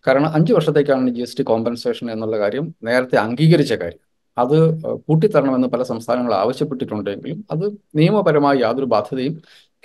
കാരണം 0.07 0.28
അഞ്ച് 0.35 0.52
വർഷത്തേക്കാണ് 0.52 1.11
ജി 1.11 1.21
എസ് 1.21 1.37
ടി 1.37 1.43
കോമ്പൻസേഷൻ 1.43 2.11
എന്നുള്ള 2.11 2.38
കാര്യം 2.38 2.75
നേരത്തെ 2.85 3.16
അംഗീകരിച്ച 3.16 3.73
കാര്യം. 3.73 4.02
അത് 4.38 4.57
കൂട്ടിത്തരണമെന്ന് 4.95 5.69
പല 5.69 5.83
സംസ്ഥാനങ്ങൾ 5.83 6.35
ആവശ്യപ്പെട്ടിട്ടുണ്ടെങ്കിലും 6.35 7.45
അത് 7.50 7.64
നിയമപരമായ 7.95 8.57
യാതൊരു 8.59 8.87
ബാധ്യതയും 8.87 9.35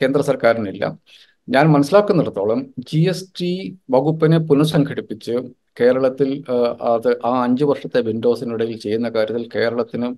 കേന്ദ്ര 0.01 0.21
സർക്കാരിനില്ല. 0.21 0.97
ഞാൻ 1.49 1.65
മനസ്സിലാക്കുന്നിടത്തോളം 1.71 2.59
ജി 2.79 2.99
എസ് 2.99 3.31
ടി 3.41 3.77
വകുപ്പിനെ 3.89 4.37
പുനഃസംഘടിപ്പിച്ച് 4.37 5.31
കേരളത്തിൽ 5.79 6.29
അത് 6.93 7.09
ആ 7.29 7.31
അഞ്ച് 7.43 7.63
വർഷത്തെ 7.63 7.99
വിൻഡോസിനിടയിൽ 8.09 8.77
ചെയ്യുന്ന 8.85 9.09
കാര്യത്തിൽ 9.09 9.43
കേരളത്തിനും 9.55 10.13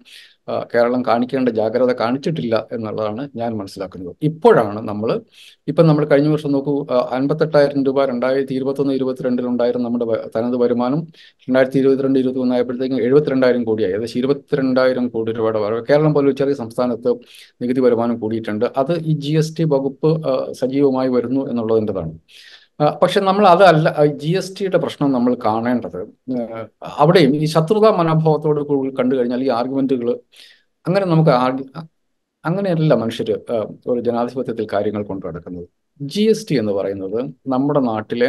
കേരളം 0.74 1.02
കാണിക്കേണ്ട 1.08 1.50
ജാഗ്രത 1.50 1.92
കാണിച്ചിട്ടില്ല 2.00 2.56
എന്നുള്ളതാണ് 2.76 3.24
ഞാൻ 3.36 3.52
മനസ്സിലാക്കുന്നത്. 3.60 4.16
ഇപ്പോഴാണ് 4.30 4.82
നമ്മൾ 4.90 5.10
ഇപ്പം 5.68 5.86
നമ്മൾ 5.88 6.04
കഴിഞ്ഞ 6.06 6.30
വർഷം 6.34 6.52
നോക്കൂ 6.52 6.74
അൻപത്തെട്ടായിരം 7.18 7.84
രൂപ 7.88 8.06
രണ്ടായിരത്തി 8.12 8.54
ഇരുപത്തൊന്ന് 8.60 8.94
ഇരുപത്തിരണ്ടിലുണ്ടായിരുന്ന 9.00 9.86
നമ്മുടെ 9.88 10.08
തനത് 10.36 10.58
വരുമാനം 10.64 11.00
രണ്ടായിരത്തി 11.48 11.80
ഇരുപത്തിരണ്ട് 11.84 12.20
ഇരുപത്തി 12.20 12.42
മൂന്നായപ്പോഴത്തേക്കും 12.44 13.00
എഴുപത്തിരണ്ടായിരം 13.08 13.64
കോടിയായി 13.70 13.94
ഏകദേശം 13.94 14.20
ഇരുപത്തിരണ്ടായിരം 14.22 15.08
കോടി 15.16 15.32
രൂപയുടെ 15.40 15.62
വരവ് 15.66 15.84
കേരളം 15.90 16.14
പോലെ 16.18 16.36
ചെറിയ 16.42 16.56
സംസ്ഥാനത്ത് 16.64 17.12
നികുതി 17.64 17.84
വരുമാനം 17.88 18.18
കൂടിയിട്ടുണ്ട്. 18.24 18.66
അത് 18.84 18.94
ഈ 19.12 19.16
ജി 19.26 19.34
വകുപ്പ് 19.76 20.12
സജീവമായി 20.62 21.10
വരുന്നു 21.18 21.44
എന്നുള്ളതിന്റെതാണ്. 21.52 22.14
പക്ഷെ 23.02 23.20
നമ്മൾ 23.28 23.46
അതല്ല 23.54 23.88
ജി 24.22 24.32
എസ് 24.40 24.54
ടിയുടെ 24.58 24.80
പ്രശ്നം 24.84 25.10
നമ്മൾ 25.16 25.34
കാണേണ്ടത് 25.46 26.00
അവിടെയും 27.02 27.32
ഈ 27.40 27.48
ശത്രുതാ 27.56 27.90
മനോഭാവത്തോട് 28.00 28.62
കൂടി 28.70 28.92
കണ്ടു 29.00 29.14
കഴിഞ്ഞാൽ 29.18 29.42
ഈ 29.48 29.50
ആർഗ്യുമെന്റുകൾ 29.60 30.10
അങ്ങനെ 30.86 31.06
നമുക്ക് 31.06 31.34
അങ്ങനെയല്ല 32.46 32.94
മനുഷ്യർ 33.04 33.30
ഒരു 33.92 34.00
ജനാധിപത്യത്തിൽ 34.08 34.66
കാര്യങ്ങൾ 34.74 35.04
കൊണ്ടു 35.10 35.26
നടക്കുന്നത്. 35.28 35.68
ജി 36.00 36.24
എസ് 36.32 36.46
ടി 36.50 36.56
എന്ന് 36.62 36.74
പറയുന്നത് 36.80 37.20
നമ്മുടെ 37.54 37.82
നാട്ടിലെ 37.92 38.28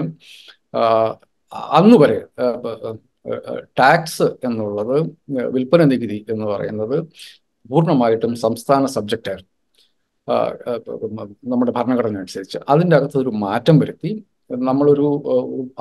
അന്ന് 1.79 1.97
വരെ 2.03 2.19
ടാക്സ് 3.81 4.29
എന്നുള്ളത് 4.49 4.97
വിൽപ്പന 5.57 5.83
നികുതി 5.93 6.19
എന്ന് 6.33 6.47
പറയുന്നത് 6.53 6.97
പൂർണമായിട്ടും 7.71 8.33
സംസ്ഥാന 8.45 8.85
സബ്ജക്റ്റായിരുന്നു. 8.97 9.51
നമ്മുടെ 11.53 11.73
ഭരണഘടന 11.79 12.17
അനുസരിച്ച് 12.23 12.59
അതിന്റെ 12.73 12.95
അകത്ത് 12.99 13.19
ഒരു 13.25 13.33
മാറ്റം 13.45 13.77
വരുത്തി 13.83 14.11
നമ്മളൊരു 14.51 15.07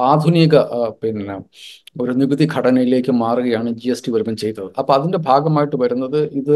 ആധുനിക 0.10 0.56
പിന്നെ 1.02 1.36
ഒരു 2.02 2.12
നികുതി 2.20 2.46
ഘടനയിലേക്ക് 2.56 3.12
മാറുകയാണ് 3.24 3.70
ജി 3.82 3.90
എസ് 3.94 4.04
ടി 4.06 4.12
വരുമ്പം 4.16 4.36
ചെയ്തത്. 4.44 4.70
അപ്പോൾ 4.80 4.94
അതിന്റെ 4.98 5.20
ഭാഗമായിട്ട് 5.30 5.78
വരുന്നത് 5.84 6.20
ഇത് 6.42 6.56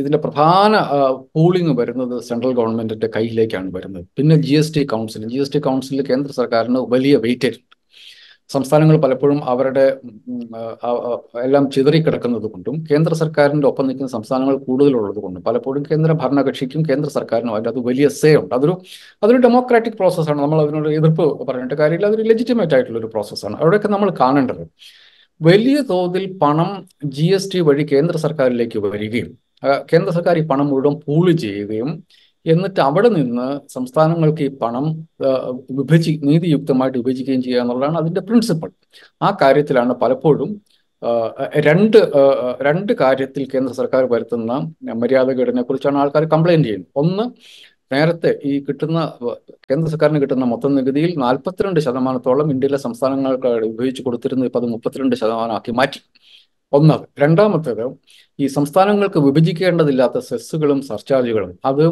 ഇതിന്റെ 0.00 0.18
പ്രധാന 0.24 0.74
പൂളിംഗ് 1.36 1.72
വരുന്നത് 1.80 2.14
സെൻട്രൽ 2.28 2.52
ഗവൺമെന്റിന്റെ 2.58 3.08
കയ്യിലേക്കാണ് 3.16 3.70
വരുന്നത്. 3.78 4.06
പിന്നെ 4.18 4.36
G 4.46 4.54
S 4.60 4.74
T 4.76 4.82
council 4.92 5.24
G 5.32 5.40
S 5.44 5.52
T 5.56 5.60
കൗൺസിലിൽ 5.68 6.02
കേന്ദ്ര 6.10 6.32
സർക്കാരിന് 6.40 6.82
വലിയ 6.94 7.16
വെയിറ്റേജ് 7.26 7.60
സംസ്ഥാനങ്ങൾ 8.50 8.96
പലപ്പോഴും 9.04 9.38
അവരുടെ 9.52 9.84
എല്ലാം 11.46 11.64
ചിതറിക്കിടക്കുന്നത് 11.70 12.46
കൊണ്ടും 12.52 12.76
കേന്ദ്ര 12.90 13.14
സർക്കാരിന്റെ 13.22 13.66
ഒപ്പം 13.70 13.86
നിൽക്കുന്ന 13.88 14.10
സംസ്ഥാനങ്ങൾ 14.16 14.56
കൂടുതലുള്ളത് 14.66 15.20
കൊണ്ടും 15.24 15.42
പലപ്പോഴും 15.48 15.82
കേന്ദ്ര 15.90 16.12
ഭരണകക്ഷിക്കും 16.22 16.82
കേന്ദ്ര 16.90 17.08
സർക്കാരിനും 17.10 17.54
അതിന്റെ 17.54 17.70
അത് 17.70 17.80
വലിയ 17.88 18.08
സേ 18.20 18.30
ഉണ്ട്. 18.42 18.54
അതൊരു 18.54 18.74
അതൊരു 19.22 19.40
ഡെമോക്രാറ്റിക് 19.46 19.98
പ്രോസസ്സാണ് 20.00 20.40
നമ്മൾ 20.42 20.60
അതിനോട് 20.64 20.88
എതിർപ്പ് 20.98 21.26
പറഞ്ഞിട്ട് 21.48 21.76
കാര്യമില്ല. 21.82 22.06
അതൊരു 22.06 22.26
ലെജിറ്റിമേറ്റ് 22.30 22.76
ആയിട്ടുള്ള 22.76 22.98
ഒരു 22.98 23.10
പ്രോസസ്സാണ് 23.14 23.56
അവിടെയൊക്കെ 23.62 23.88
നമ്മൾ 23.88 24.10
കാണേണ്ടത് 24.22 24.62
വലിയ 25.40 25.78
തോതിൽ 25.90 26.24
പണം 26.42 26.70
ജി 27.16 27.26
എസ് 27.38 27.50
ടി 27.52 27.60
വഴി 27.60 27.84
കേന്ദ്ര 27.92 28.16
സർക്കാരിലേക്ക് 28.26 28.78
വരികയും 28.86 29.30
കേന്ദ്ര 29.92 30.10
സർക്കാർ 30.10 30.36
ഈ 30.38 30.44
പണം 30.46 30.66
മുഴുവൻ 30.68 30.94
പൂൾ 31.06 31.26
ചെയ്യുകയും 31.44 31.90
എന്നിട്ട് 32.46 32.80
അവിടെ 32.80 33.08
നിന്ന് 33.08 33.46
സംസ്ഥാനങ്ങൾക്ക് 33.68 34.42
ഈ 34.42 34.50
പണം 34.62 34.86
വിഭജി 35.78 36.20
നീതിയുക്തമായിട്ട് 36.24 36.98
വിഭജിക്കുകയും 36.98 37.42
ചെയ്യുക 37.42 37.62
എന്നുള്ളതാണ് 37.62 37.98
അതിന്റെ 37.98 38.20
പ്രിൻസിപ്പൾ 38.20 38.70
ആ 39.22 39.30
കാര്യത്തിലാണ് 39.42 39.94
പലപ്പോഴും 40.02 40.50
രണ്ട് 41.66 41.98
രണ്ട് 42.68 42.92
കാര്യത്തിൽ 43.00 43.42
കേന്ദ്ര 43.54 43.72
സർക്കാർ 43.74 44.04
വരുത്തുന്ന 44.12 44.52
മര്യാദകേടിനെ 45.02 45.62
കുറിച്ചാണ് 45.62 45.98
ആൾക്കാർ 46.02 46.24
കംപ്ലൈന്റ് 46.34 46.66
ചെയ്യുന്നത്. 46.68 46.90
ഒന്ന് 47.02 47.24
നേരത്തെ 47.92 48.30
ഈ 48.50 48.52
കിട്ടുന്ന 48.68 48.98
കേന്ദ്ര 49.70 49.88
സർക്കാരിന് 49.90 50.20
കിട്ടുന്ന 50.22 50.44
മൊത്തം 50.44 50.74
നികുതിയിൽ 50.78 51.12
നാൽപ്പത്തിരണ്ട് 51.24 51.80
ശതമാനത്തോളം 51.80 52.50
ഇന്ത്യയിലെ 52.54 52.78
സംസ്ഥാനങ്ങൾക്ക് 52.86 53.50
ഉപയോഗിച്ച് 53.72 54.02
കൊടുത്തിരുന്നത്. 54.06 54.48
ഇപ്പം 54.50 54.60
അത് 54.62 54.68
മുപ്പത്തിരണ്ട് 54.74 55.16
ശതമാനമാക്കി 55.22 55.72
മാറ്റി. 55.80 56.00
ഒന്നത്. 56.72 57.04
രണ്ടാമത്തേത് 57.22 57.84
ഈ 58.38 58.46
സംസ്ഥാനങ്ങൾക്ക് 58.56 59.18
വിഭജിക്കേണ്ടതില്ലാത്ത 59.26 60.18
സെസ്സുകളും 60.30 60.80
സർചാർജുകളും 60.90 61.52
അത് 61.70 61.84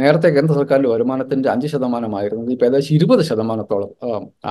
നേരത്തെ 0.00 0.28
കേന്ദ്ര 0.28 0.54
സർക്കാരിന്റെ 0.54 0.90
വരുമാനത്തിന്റെ 0.90 1.48
അഞ്ച് 1.50 1.66
ശതമാനമായിരുന്നത് 1.66 2.50
ഇപ്പൊ 2.52 2.66
ഏകദേശം 2.66 2.94
ഇരുപത് 2.94 3.22
ശതമാനത്തോളം 3.30 3.90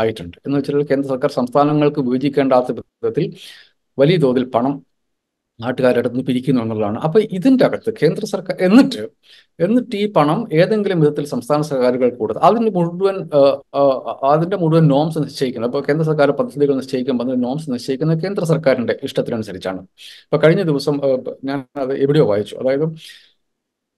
ആയിട്ടുണ്ട്. 0.02 0.38
എന്ന് 0.46 0.58
വെച്ചാൽ 0.58 0.86
കേന്ദ്ര 0.92 1.08
സർക്കാർ 1.14 1.32
സംസ്ഥാനങ്ങൾക്ക് 1.40 2.02
വിഭജിക്കേണ്ടാത്ത 2.08 2.72
വിധത്തിൽ 2.80 3.26
വലിയ 3.98 4.18
തോതിൽ 4.18 4.46
പണം 4.56 4.74
നാട്ടുകാരുടെ 5.60 6.00
അടുത്ത് 6.02 6.16
നിന്ന് 6.16 6.28
പിരിക്കുന്നു 6.28 6.62
എന്നുള്ളതാണ്. 6.62 6.98
അപ്പൊ 7.06 7.20
ഇതിന്റെ 7.38 7.64
അകത്ത് 7.66 7.92
കേന്ദ്ര 8.02 8.26
സർക്കാർ 8.26 8.56
എന്നിട്ട് 8.68 9.04
എന്നിട്ട് 9.64 9.96
ഈ 10.04 10.06
പണം 10.12 10.40
ഏതെങ്കിലും 10.60 11.00
വിധത്തിൽ 11.04 11.26
സംസ്ഥാന 11.34 11.62
സർക്കാരുകൾ 11.62 12.10
കൂടുതൽ 12.20 12.40
അതിന് 12.48 12.72
മുഴുവൻ 12.78 13.18
അതിന്റെ 14.32 14.58
മുഴുവൻ 14.64 14.88
നോംസ് 14.94 15.20
നിശ്ചയിക്കുന്നത് 15.26 15.70
അപ്പോൾ 15.72 15.84
കേന്ദ്ര 15.88 16.06
സർക്കാർ 16.10 16.32
പദ്ധതികൾ 16.40 16.76
നിശ്ചയിക്കുമ്പോൾ 16.82 17.26
അതിന്റെ 17.26 17.48
നോംസ് 17.48 17.70
നിശ്ചയിക്കുന്നത് 17.74 18.24
കേന്ദ്ര 18.24 18.46
സർക്കാരിന്റെ 18.54 18.96
ഇഷ്ടത്തിനനുസരിച്ചാണ്. 19.04 19.82
ഇപ്പൊ 20.26 20.40
കഴിഞ്ഞ 20.46 20.64
ദിവസം 20.72 20.98
ഞാൻ 21.50 21.60
അത് 21.84 21.94
എവിടെയോ 22.06 22.26
വായിച്ചു. 22.32 22.56
അതായത് 22.56 22.86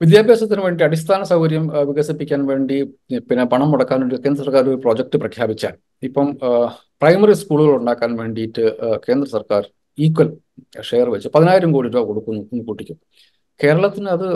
വിദ്യാഭ്യാസത്തിന് 0.00 0.62
വേണ്ടി 0.64 0.84
അടിസ്ഥാന 0.84 1.22
സൗകര്യം 1.22 1.64
വികസിപ്പിക്കാൻ 1.90 2.40
വേണ്ടി 2.46 2.76
പിന്നെ 3.28 3.44
പണം 3.44 3.70
മുടക്കാൻ 3.70 4.00
വേണ്ടി 4.00 4.16
കേന്ദ്ര 4.24 4.44
സർക്കാർ 4.44 4.64
ഒരു 4.72 4.80
പ്രോജക്റ്റ് 4.84 5.18
പ്രഖ്യാപിച്ചാൽ 5.22 5.74
ഇപ്പം 6.02 6.26
പ്രൈമറി 7.02 7.34
സ്കൂളുകൾ 7.42 7.72
ഉണ്ടാക്കാൻ 7.80 8.10
വേണ്ടിയിട്ട് 8.16 8.64
കേന്ദ്ര 9.06 9.28
സർക്കാർ 9.36 9.62
ഈക്വൽ 9.98 10.28
ഷെയർ 10.82 11.06
വെച്ച് 11.10 11.28
പതിനായിരം 11.34 11.70
കോടി 11.72 11.88
രൂപ 11.88 12.02
കൊടുക്കുന്നു 12.06 12.62
കൂട്ടിക്കും 12.64 12.98
കേരളത്തിന് 13.60 14.08
അത് 14.16 14.26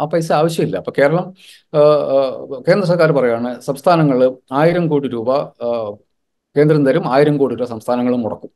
ആ 0.00 0.04
പൈസ 0.12 0.28
ആവശ്യമില്ല. 0.32 0.76
അപ്പൊ 0.76 0.92
കേരളം 0.98 1.26
കേന്ദ്ര 2.66 2.84
സർക്കാർ 2.90 3.10
പറയുകയാണ് 3.12 3.50
സംസ്ഥാനങ്ങൾ 3.60 4.18
ആയിരം 4.52 4.88
കോടി 4.88 5.08
രൂപ 5.08 5.30
കേന്ദ്രം 6.56 6.82
തരും 6.88 7.06
ആയിരം 7.14 7.36
കോടി 7.38 7.54
രൂപ 7.54 7.68
സംസ്ഥാനങ്ങളും 7.68 8.20
മുടക്കും. 8.24 8.50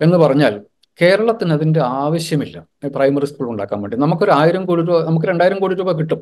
എന്ന് 0.00 0.16
പറഞ്ഞാൽ 0.16 0.54
കേരളത്തിന് 1.02 1.52
അതിന്റെ 1.52 1.80
ആവശ്യമില്ല. 1.80 2.56
പ്രൈമറി 2.94 3.26
സ്കൂൾ 3.26 3.50
ഉണ്ടാക്കാൻ 3.50 3.82
വേണ്ടി. 3.82 3.96
നമുക്കൊരു 3.96 4.30
ആയിരം 4.30 4.66
കോടി 4.66 4.82
രൂപ 4.82 5.04
നമുക്ക് 5.04 5.26
രണ്ടായിരം 5.26 5.58
കോടി 5.58 5.74
രൂപ 5.74 5.92
കിട്ടും. 5.92 6.20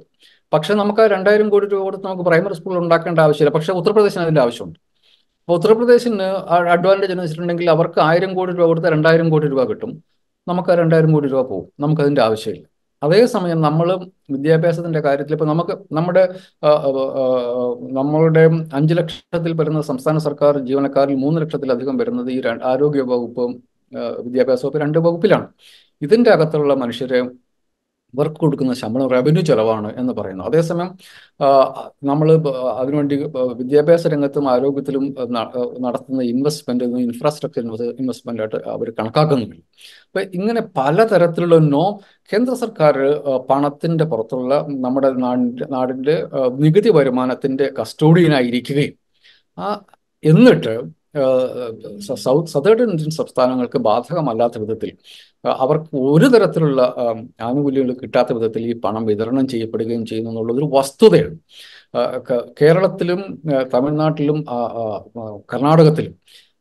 പക്ഷെ 0.53 0.75
നമുക്ക് 0.75 1.01
ആ 1.01 1.07
രണ്ടായിരം 1.07 1.49
കോടി 1.49 1.67
രൂപ 1.67 1.83
കൊടുത്ത് 1.83 2.05
നമുക്ക് 2.07 2.23
പ്രൈമറി 2.23 2.55
സ്കൂൾ 2.55 2.79
ഉണ്ടാക്കേണ്ട 2.79 3.19
ആവശ്യമില്ല. 3.19 3.55
പക്ഷെ 3.55 3.73
ഉത്തർപ്രദേശിന് 3.73 4.23
അതിന്റെ 4.23 4.41
ആവശ്യമുണ്ട്. 4.41 4.79
അപ്പോൾ 5.43 5.57
ഉത്തർപ്രദേശിന് 5.59 6.23
അഡ്വാന്റേജ് 6.75 7.12
എന്ന് 7.12 7.23
വെച്ചിട്ടുണ്ടെങ്കിൽ 7.23 7.71
അവർക്ക് 7.71 8.01
ആയിരം 8.01 8.35
കോടി 8.35 8.53
രൂപ 8.53 8.67
കൊടുത്ത് 8.67 8.89
രണ്ടായിരം 8.89 9.31
കോടി 9.31 9.49
രൂപ 9.49 9.65
കിട്ടും. 9.69 10.03
നമുക്ക് 10.49 10.71
ആ 10.71 10.75
രണ്ടായിരം 10.75 11.12
കോടി 11.12 11.29
രൂപ 11.29 11.43
പോകും. 11.43 11.69
നമുക്ക് 11.81 12.03
അതിന്റെ 12.03 12.23
ആവശ്യമില്ല. 12.23 12.67
അതേസമയം 13.03 13.61
നമ്മൾ 13.61 13.89
വിദ്യാഭ്യാസത്തിന്റെ 14.31 15.01
കാര്യത്തിൽ 15.01 15.33
ഇപ്പൊ 15.33 15.47
നമുക്ക് 15.47 15.79
നമ്മുടെ 15.93 16.35
നമ്മളുടെ 17.93 18.51
അഞ്ച് 18.75 18.95
ലക്ഷത്തിൽ 18.95 19.53
വരുന്ന 19.53 19.81
സംസ്ഥാന 19.81 20.19
സർക്കാർ 20.19 20.59
ജീവനക്കാരിൽ 20.59 21.15
മൂന്ന് 21.15 21.41
ലക്ഷത്തിലധികം 21.41 21.97
വരുന്നത് 21.97 22.31
ഈ 22.31 22.43
ആരോഗ്യ 22.65 23.01
വകുപ്പും 23.01 23.62
വിദ്യാഭ്യാസ 24.27 24.64
വകുപ്പ് 24.64 24.81
രണ്ട് 24.81 24.99
വകുപ്പിലാണ്. 24.99 25.49
ഇതിന്റെ 26.03 26.31
അകത്തുള്ള 26.31 26.75
മനുഷ്യരെ 26.75 27.20
വർക്ക് 28.14 28.37
കൊടുക്കുന്ന 28.37 28.75
ശമ്പളം 28.75 29.09
റവന്യൂ 29.11 29.42
ചെലവാണ് 29.42 29.94
എന്ന് 29.96 30.12
പറയുന്നു. 30.12 30.44
അതേസമയം 30.44 30.88
നമ്മൾ 32.05 32.29
അതിനുവേണ്ടി 32.81 33.16
വിദ്യാഭ്യാസ 33.59 34.07
രംഗത്തും 34.07 34.51
ആരോഗ്യത്തിലും 34.51 35.05
നടത്തുന്ന 35.81 36.22
ഇൻവെസ്റ്റ്മെന്റ് 36.22 36.85
ഇൻഫ്രാസ്ട്രക്ചർ 36.85 37.62
ഇൻവെസ്റ്റ്മെന്റ് 38.01 38.42
ആയിട്ട് 38.42 38.57
അവർ 38.57 38.90
കണക്കാക്കുന്നുണ്ട് 38.90 39.57
അപ്പൊ 40.07 40.20
ഇങ്ങനെ 40.35 40.61
പലതരത്തിലുള്ള 40.77 41.59
നോ 41.59 41.85
കേന്ദ്ര 42.33 42.55
സർക്കാർ 42.55 42.96
പണത്തിന്റെ 43.51 44.05
പുറത്തുള്ള 44.05 44.55
നമ്മുടെ 44.68 45.11
നാടിന്റെ 45.11 45.66
നാടിന്റെ 45.66 46.16
നികുതി 46.59 46.90
വരുമാനത്തിന്റെ 46.90 47.72
കസ്റ്റോഡിയനായിരിക്കുകയും 47.81 48.94
ആ 49.59 49.81
എന്നിട്ട് 50.25 50.75
സൗത്ത് 52.24 52.50
സതേൺ 52.55 52.81
ഇന്ത്യൻ 52.85 53.12
സംസ്ഥാനങ്ങൾക്ക് 53.20 53.79
ബാധകമല്ലാത്ത 53.88 54.59
വിധത്തിൽ 54.59 54.90
അവർക്ക് 55.62 55.96
ഒരു 56.12 56.29
തരത്തിലുള്ള 56.35 56.81
ആനുകൂല്യങ്ങൾ 57.48 57.94
കിട്ടാത്ത 58.02 58.33
വിധത്തിൽ 58.33 58.62
ഈ 58.70 58.74
പണം 58.85 59.05
വിതരണം 59.11 59.44
ചെയ്യപ്പെടുകയും 59.52 60.05
ചെയ്യുന്നു 60.07 60.31
എന്നുള്ളതൊരു 60.31 60.68
വസ്തുതയാണ്. 60.76 61.37
കേരളത്തിലും 62.61 63.20
തമിഴ്നാട്ടിലും 63.74 64.38
കർണാടകത്തിലും 65.52 66.14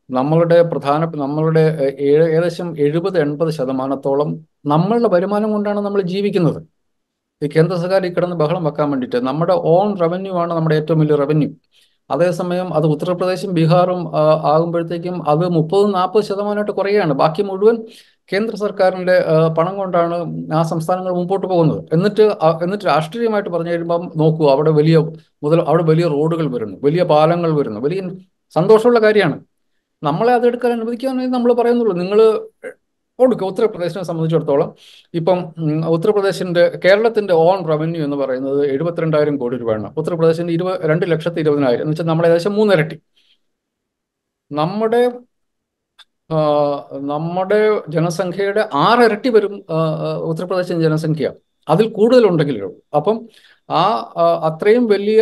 നമ്മളുടെ 0.09 0.57
പ്രധാന 0.71 1.05
നമ്മളുടെ 1.23 1.63
ഏകദേശം 2.09 2.67
എഴുപത് 2.85 3.17
എൺപത് 3.25 3.51
ശതമാനത്തോളം 3.57 4.29
നമ്മളുടെ 4.73 5.09
വരുമാനം 5.15 5.51
കൊണ്ടാണ് 5.51 5.79
നമ്മൾ 5.79 6.01
ജീവിക്കുന്നത്. 6.13 6.59
ഈ 7.41 7.47
കേന്ദ്ര 7.55 7.75
സർക്കാർ 7.83 8.05
ഈ 8.07 8.09
കിടന്ന് 8.13 8.35
ബഹളം 8.41 8.63
വെക്കാൻ 8.67 8.87
വേണ്ടിയിട്ട് 8.91 9.19
നമ്മുടെ 9.29 9.55
ഓൺ 9.73 9.89
റവന്യൂ 10.03 10.33
ആണ് 10.43 10.51
നമ്മുടെ 10.57 10.75
ഏറ്റവും 10.81 10.99
വലിയ 11.01 11.15
റവന്യൂ 11.23 11.49
അതേസമയം 12.09 12.67
അത് 12.77 12.85
ഉത്തർപ്രദേശും 12.93 13.51
ബീഹാറും 13.57 14.01
ആകുമ്പോഴത്തേക്കും 14.53 15.15
അത് 15.31 15.45
മുപ്പത് 15.57 15.85
നാൽപ്പത് 15.95 16.23
ശതമാനമായിട്ട് 16.29 16.73
കുറയുകയാണ്. 16.79 17.13
ബാക്കി 17.21 17.43
മുഴുവൻ 17.49 17.77
കേന്ദ്ര 18.31 18.55
സർക്കാരിന്റെ 18.63 19.15
പണം 19.57 19.73
കൊണ്ടാണ് 19.79 20.15
ആ 20.59 20.61
സംസ്ഥാനങ്ങൾ 20.71 21.13
മുമ്പോട്ട് 21.19 21.47
പോകുന്നത്. 21.47 21.81
എന്നിട്ട് 21.95 22.23
എന്നിട്ട് 22.65 22.85
രാഷ്ട്രീയമായിട്ട് 22.91 23.51
പറഞ്ഞു 23.55 23.71
കഴിയുമ്പം 23.73 24.03
നോക്കൂ 24.21 24.45
അവിടെ 24.53 24.71
വലിയ 24.79 24.97
മുതൽ 25.45 25.59
അവിടെ 25.69 25.83
വലിയ 25.91 26.05
റോഡുകൾ 26.15 26.47
വരുന്നു 26.55 26.77
വലിയ 26.87 27.03
പാലങ്ങൾ 27.13 27.51
വരുന്നു 27.59 27.81
വലിയ 27.87 28.01
സന്തോഷമുള്ള 28.57 28.99
കാര്യമാണ്. 29.05 29.37
നമ്മളെ 30.03 30.31
അതെടുക്കാൻ 30.37 30.71
അനുവദിക്കാമെന്നേ 30.77 31.27
നമ്മൾ 31.37 31.51
പറയുന്നുള്ളൂ. 31.59 31.93
നിങ്ങൾ 32.03 32.19
കൊടുക്കുക 33.19 33.47
ഉത്തർപ്രദേശിനെ 33.47 34.03
സംബന്ധിച്ചിടത്തോളം 34.03 34.69
ഇപ്പം 35.13 35.37
ഉത്തർപ്രദേശിന്റെ 35.87 36.79
കേരളത്തിന്റെ 36.85 37.33
ഓൺ 37.33 37.67
റവന്യൂ 37.67 38.03
എന്ന് 38.03 38.17
പറയുന്നത് 38.17 38.71
എഴുപത്തിരണ്ടായിരം 38.71 39.37
കോടി 39.37 39.57
രൂപയാണ്. 39.57 39.93
ഉത്തർപ്രദേശിന്റെ 39.97 40.53
ഇരുപത് 40.53 40.89
രണ്ട് 40.89 41.05
ലക്ഷത്തി 41.11 41.39
ഇരുപതിനായിരം. 41.39 41.81
എന്ന് 41.83 41.91
വെച്ചാൽ 41.91 42.05
നമ്മൾ 42.05 42.25
ഏകദേശം 42.25 42.53
മൂന്നിരട്ടി. 42.53 42.97
നമ്മുടെ 44.51 45.01
നമ്മുടെ 47.11 47.81
ജനസംഖ്യയുടെ 47.89 48.69
ആറിരട്ടി 48.73 49.29
വരും 49.29 49.53
ഉത്തർപ്രദേശിന്റെ 50.29 50.83
ജനസംഖ്യ. 50.89 51.31
അതിൽ 51.69 51.87
കൂടുതലുണ്ടെങ്കിലേ 51.93 52.61
അപ്പം 52.95 53.17
ആ 53.69 53.83
അത്രയും 54.49 54.85
വലിയ 54.87 55.21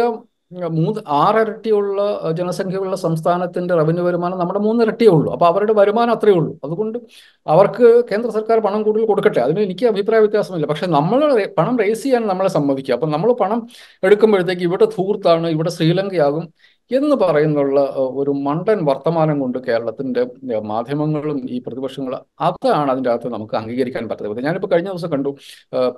മൂന്ന് 0.62 1.00
ആറിരട്ടിയുള്ള 1.08 2.22
ജനസംഖ്യയുള്ള 2.32 2.96
സംസ്ഥാനത്തിന്റെ 2.96 3.74
റവന്യൂ 3.76 4.04
വരുമാനം 4.04 4.40
നമ്മുടെ 4.40 4.60
മൂന്നിരട്ടിയേ 4.60 5.10
ഉള്ളൂ. 5.10 5.34
അപ്പോൾ 5.34 5.46
അവരുടെ 5.46 5.74
വരുമാനം 5.74 6.12
അത്രയേ 6.12 6.36
ഉള്ളൂ. 6.36 6.60
അതുകൊണ്ട് 6.64 7.00
അവർക്ക് 7.48 8.04
കേന്ദ്ര 8.12 8.32
സർക്കാർ 8.32 8.60
പണം 8.60 8.84
കൂടുതൽ 8.84 9.06
കൊടുക്കട്ടെ. 9.06 9.40
അതിന് 9.40 9.60
എനിക്ക് 9.60 9.86
അഭിപ്രായ 9.86 10.20
വ്യത്യാസമില്ല. 10.20 10.68
പക്ഷെ 10.68 10.86
നമ്മൾ 10.86 11.48
പണം 11.58 11.78
റേസ് 11.78 12.04
ചെയ്യാൻ 12.04 12.28
നമ്മളെ 12.28 12.50
സമ്മതിക്കുക. 12.50 12.94
അപ്പം 12.94 13.12
നമ്മൾ 13.12 13.34
പണം 13.34 13.68
എടുക്കുമ്പോഴത്തേക്ക് 14.04 14.62
ഇവിടെ 14.62 14.86
ധൂർത്താണ്? 14.86 15.48
ഇവിടെ 15.48 15.70
ശ്രീലങ്കയാകും. 15.70 16.54
എന്ന് 16.92 17.16
പറയുന്നുള്ള 17.16 17.80
ഒരു 17.96 18.30
മണ്ടൻ 18.32 18.86
വർത്തമാനം 18.86 19.40
കൊണ്ട് 19.40 19.58
കേരളത്തിന്റെ 19.58 20.60
മാധ്യമങ്ങളും 20.60 21.48
ഈ 21.50 21.60
പ്രതിപക്ഷങ്ങളും 21.68 22.20
അതാണ് 22.42 22.92
അതിന്റെ 22.92 23.10
അകത്ത് 23.10 23.34
നമുക്ക് 23.34 23.56
അംഗീകരിക്കാൻ 23.56 24.10
പറ്റാത്തത്. 24.10 24.42
ഞാനിപ്പോൾ 24.42 24.68
കഴിഞ്ഞ 24.68 24.90
ദിവസം 24.90 25.12
കണ്ടു 25.12 25.36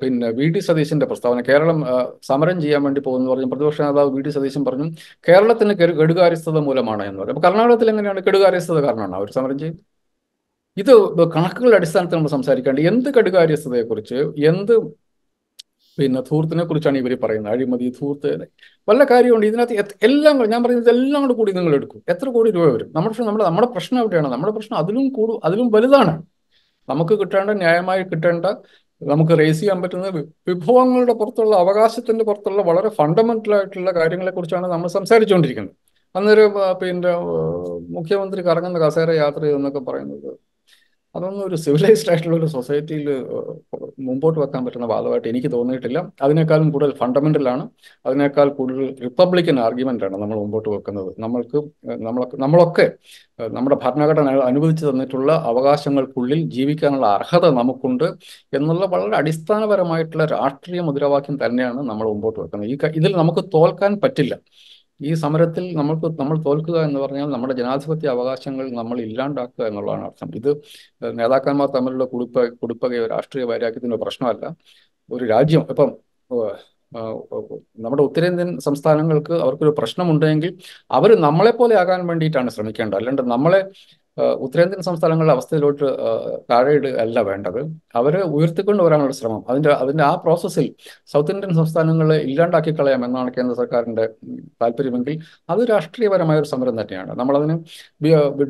പിന്നെ 0.04 0.30
വി. 0.30 0.46
ഡി. 0.46 0.60
സതീശന്റെ 0.60 1.06
പ്രസ്താവന. 1.06 1.42
കേരളം 1.42 1.84
സമരം 2.24 2.62
ചെയ്യാൻ 2.62 2.84
വേണ്ടി 2.84 3.02
പോകുന്നു 3.02 3.32
പറഞ്ഞു 3.32 3.46
പ്രതിപക്ഷ 3.46 3.82
നേതാവ് 3.82 4.10
വി. 4.10 4.22
ഡി. 4.22 4.30
സതീശൻ 4.30 4.66
പറഞ്ഞു 4.66 4.92
കേരളത്തിന് 5.30 5.74
കെടു- 5.74 5.96
കെടുകാര്യസ്ഥത 5.96 6.58
മൂലമാണ് 6.60 7.08
എന്ന് 7.08 7.24
പറയും 7.24 7.36
അപ്പൊ 7.36 7.50
കർണാടകത്തിൽ 7.50 7.90
എങ്ങനെയാണ് 7.90 8.24
കെടുകാര്യസ്ഥത 8.24 8.80
കാരണമാണ് 8.80 9.16
അവർ 9.16 9.32
സമരം 9.32 9.60
ചെയ്യുന്നത് 9.60 9.96
ഇത് 10.78 11.30
കണക്കുകളുടെ 11.32 11.76
അടിസ്ഥാനത്തിൽ 11.76 12.16
നമ്മൾ 12.16 12.28
സംസാരിക്കേണ്ടത്. 12.28 12.84
എന്ത് 12.84 13.14
കെടുകാര്യസ്ഥതയെക്കുറിച്ച് 13.14 14.16
എന്ത് 14.46 15.05
പിന്നെ 15.98 16.22
ധൂർത്തിനെ 16.22 16.64
കുറിച്ചാണ് 16.66 16.98
ഇവർ 16.98 17.14
പറയുന്നത്. 17.24 17.54
അഴിമതി 17.54 17.88
ധൂർത്ത് 18.00 18.32
വല്ല 18.90 19.04
കാര്യമുണ്ട്. 19.04 19.46
ഇതിനകത്ത് 19.46 19.96
എല്ലാം 20.08 20.50
ഞാൻ 20.54 20.64
പറയുന്നത് 20.64 20.90
എല്ലാം 20.96 21.22
കൂടെ 21.24 21.34
കൂടി 21.34 21.52
നിങ്ങൾ 21.52 21.76
എടുക്കും. 21.76 22.02
എത്ര 22.10 22.30
കോടി 22.30 22.52
രൂപ 22.52 22.66
വരും? 22.74 22.90
നമ്മുടെ 22.96 23.24
നമ്മുടെ 23.24 23.46
നമ്മുടെ 23.46 23.68
പ്രശ്നം 23.68 24.00
എവിടെയാണ്? 24.02 24.30
നമ്മുടെ 24.34 24.54
പ്രശ്നം 24.54 24.78
അതിലും 24.78 25.10
കൂടും 25.10 25.40
അതിലും 25.44 25.70
വലുതാണ്. 25.72 26.14
നമുക്ക് 26.90 27.14
കിട്ടേണ്ട 27.20 27.50
ന്യായമായി 27.64 28.04
കിട്ടേണ്ട 28.04 28.46
നമുക്ക് 29.02 29.40
റേസ് 29.40 29.60
ചെയ്യാൻ 29.60 29.82
പറ്റുന്ന 29.82 30.08
വിഭവങ്ങളുടെ 30.50 31.14
പുറത്തുള്ള 31.14 31.56
അവകാശത്തിന്റെ 31.56 32.26
പുറത്തുള്ള 32.26 32.62
വളരെ 32.62 32.90
ഫണ്ടമെന്റൽ 32.90 33.54
ആയിട്ടുള്ള 33.56 33.92
കാര്യങ്ങളെ 33.92 34.32
കുറിച്ചാണ് 34.32 34.68
നമ്മൾ 34.68 34.88
സംസാരിച്ചുകൊണ്ടിരിക്കുന്നത്. 34.88 35.76
അന്നേരം 36.16 36.54
പിന്നെ 36.82 37.12
മുഖ്യമന്ത്രി 37.98 38.42
കറങ്ങുന്ന 38.42 38.80
കസേര 38.80 39.12
യാത്ര 39.12 39.42
ചെയ്തെന്നൊക്കെ 39.42 39.80
പറയുന്നത് 39.80 40.30
അതൊന്നും 41.16 41.44
ഒരു 41.48 41.58
സിവിലൈസ്ഡ് 41.64 42.10
ആയിട്ടുള്ള 42.12 42.36
ഒരു 42.40 42.48
സൊസൈറ്റിയിൽ 42.54 43.06
മുമ്പോട്ട് 44.08 44.40
വെക്കാൻ 44.42 44.62
പറ്റുന്ന 44.66 44.88
വാദമായിട്ട് 44.94 45.28
എനിക്ക് 45.32 45.50
തോന്നിയിട്ടില്ല. 45.56 46.00
അതിനേക്കാളും 46.26 46.68
കൂടുതൽ 46.74 46.92
ഫണ്ടമെന്റൽ 47.02 47.46
ആണ്. 47.54 47.64
അതിനേക്കാൾ 48.08 48.48
കൂടുതൽ 48.58 48.88
റിപ്പബ്ലിക്കൻ 49.06 49.60
ആർഗ്യുമെന്റ് 49.66 50.06
ആണ് 50.08 50.18
നമ്മൾ 50.24 50.38
മുമ്പോട്ട് 50.44 50.70
വെക്കുന്നത്. 50.76 51.10
നമ്മൾക്ക് 51.26 51.58
നമ്മളൊക്കെ 52.08 52.38
നമ്മളൊക്കെ 52.46 52.86
നമ്മുടെ 53.56 53.78
ഭരണഘടന 53.84 54.30
അനുവദിച്ചു 54.50 54.86
തന്നിട്ടുള്ള 54.90 55.32
അവകാശങ്ങൾക്കുള്ളിൽ 55.52 56.42
ജീവിക്കാനുള്ള 56.58 57.08
അർഹത 57.18 57.46
നമുക്കുണ്ട് 57.60 58.08
എന്നുള്ള 58.58 58.86
വളരെ 58.94 59.16
അടിസ്ഥാനപരമായിട്ടുള്ള 59.22 60.26
രാഷ്ട്രീയ 60.36 60.82
മുദ്രാവാക്യം 60.90 61.38
തന്നെയാണ് 61.46 61.82
നമ്മൾ 61.92 62.06
മുമ്പോട്ട് 62.14 62.40
വെക്കുന്നത്. 62.44 62.70
ഈ 62.74 62.78
ഇതിൽ 63.02 63.12
നമുക്ക് 63.22 63.44
തോൽക്കാൻ 63.56 63.94
പറ്റില്ല. 64.06 64.36
ഈ 65.02 65.14
സമരത്തിൽ 65.24 65.66
നമുക്ക് 65.82 66.08
നമ്മൾ 66.20 66.38
തോൽക്കുക 66.48 66.78
എന്ന് 66.88 67.00
പറഞ്ഞാൽ 67.00 67.30
നമ്മുടെ 67.34 67.54
ജനാധിപത്യ 67.60 68.08
അവകാശങ്ങൾ 68.16 68.66
നമ്മൾ 68.80 68.98
ഇല്ലാണ്ടാക്കുക 69.08 69.64
എന്നുള്ളതാണ് 69.70 70.06
അർത്ഥം. 70.10 70.30
ഇത് 70.40 70.52
നേതാക്കന്മാർ 71.20 71.70
തമ്മിലുള്ള 71.76 72.06
കുടുപ്പ 72.14 72.46
കുടുപ്പകയോ 72.62 73.06
രാഷ്ട്രീയ 73.16 73.46
വൈരാഗ്യത്തിനോ 73.52 73.98
പ്രശ്നമല്ല. 74.06 74.46
ഒരു 75.10 75.26
രാജ്യം 75.34 75.64
ഇപ്പം 75.74 75.90
നമ്മുടെ 77.84 78.04
ഉത്തരേന്ത്യൻ 78.04 78.50
സംസ്ഥാനങ്ങൾക്ക് 78.60 79.34
അവർക്കൊരു 79.44 79.74
പ്രശ്നമുണ്ടെങ്കിൽ 79.80 80.52
അവർ 80.92 81.12
നമ്മളെ 81.28 81.52
പോലെ 81.52 81.76
ആകാൻ 81.82 82.02
വേണ്ടിയിട്ടാണ് 82.08 82.50
ശ്രമിക്കേണ്ടത്. 82.50 82.98
അല്ലാണ്ട് 83.00 83.24
നമ്മളെ 83.34 83.60
ഉത്തരേന്ത്യൻ 84.40 84.82
സംസ്ഥാനങ്ങളുടെ 84.82 85.34
അവസ്ഥയിലോട്ട് 85.34 85.86
ഏഹ്, 86.06 86.20
താഴെയിടുക 86.50 86.94
അല്ല 87.04 87.18
വേണ്ടത്. 87.28 87.60
അവരെ 87.96 88.22
ഉയർത്തിക്കൊണ്ട് 88.36 88.82
വരാനുള്ള 88.84 89.14
ശ്രമം. 89.18 89.42
അതിന്റെ 89.50 89.72
അതിന്റെ 89.76 90.04
ആ 90.04 90.14
പ്രോസസ്സിൽ 90.24 90.68
സൗത്ത് 91.14 91.34
ഇന്ത്യൻ 91.34 91.54
സംസ്ഥാനങ്ങളെ 91.60 92.18
ഇല്ലാണ്ടാക്കി 92.26 92.74
കളയാം 92.78 93.04
എന്നാണ് 93.08 93.32
കേന്ദ്ര 93.36 93.56
സർക്കാരിന്റെ 93.62 94.06
ഉം, 94.26 94.40
താല്പര്യമെങ്കിൽ 94.62 95.18
അത് 95.50 95.62
രാഷ്ട്രീയപരമായ 95.72 96.38
ഒരു 96.38 96.50
സമരം 96.54 96.76
തന്നെയാണ്. 96.82 97.12
നമ്മളതിന് 97.22 97.58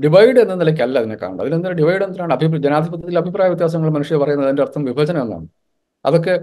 ഡിവൈഡ് 0.04 0.40
എന്ന 0.44 0.56
നിലയ്ക്കല്ല 0.62 0.98
അതിനെ 1.02 1.18
കാണുന്നത് 1.18 1.44
അതിലെന്തിനാ 1.46 1.76
ഡിവൈഡ് 1.82 2.04
എന്തിനാണ്? 2.08 2.34
അഭിപ്രായ 2.36 2.62
ജനാധിപത്യത്തിൽ 2.66 3.20
അഭിപ്രായ 3.22 3.50
വ്യത്യാസങ്ങൾ 3.54 3.90
മനുഷ്യർ 3.98 4.20
പറയുന്നത് 4.24 4.50
അതിന്റെ 4.50 4.66
അർത്ഥം 4.66 4.86
വിഭജനം 4.90 5.24
എന്നാണ്. 5.26 5.48
അതൊക്കെ 6.06 6.34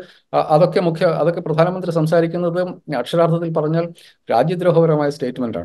അതൊക്കെ 0.53 0.81
മുഖ്യ 0.87 1.05
അതൊക്കെ 1.21 1.41
പ്രധാനമന്ത്രി 1.41 1.93
സംസാരിക്കുന്നത് 1.99 2.59
അക്ഷരാർത്ഥത്തിൽ 2.99 3.51
പറഞ്ഞാൽ 3.59 3.85
രാജ്യദ്രോഹപരമായ 4.29 5.09
സ്റ്റേറ്റ്മെന്റ് 5.17 5.61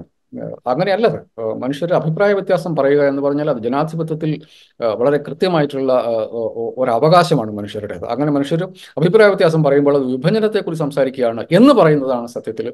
ആണ് 0.65 1.07
സർ 1.07 1.21
മനുഷ്യരുടെ 1.63 1.95
അഭിപ്രായ 1.95 2.33
വ്യത്യാസം 2.33 2.75
പറയുക 2.75 3.01
എന്ന് 3.07 3.21
പറഞ്ഞാൽ 3.21 3.49
അത് 3.49 3.57
ജനാധിപത്യത്തിൽ 3.57 4.31
വളരെ 4.81 5.17
കൃത്യമായിട്ടുള്ള 5.17 5.93
ഒരു 6.77 6.91
മനുഷ്യരുടേത്. 7.51 8.05
അങ്ങനെ 8.05 8.31
മനുഷ്യർ 8.31 8.63
അഭിപ്രായ 8.97 9.27
വ്യത്യാസം 9.27 9.63
പറയുമ്പോൾ 9.63 9.95
അത് 9.97 10.05
വിഭജനത്തെക്കുറിച്ച് 10.05 10.83
സംസാരിക്കുകയാണ് 10.83 11.45
എന്ന് 11.51 11.73
പറയുന്നതാണ് 11.73 12.27
സത്യത്തിൽ 12.27 12.73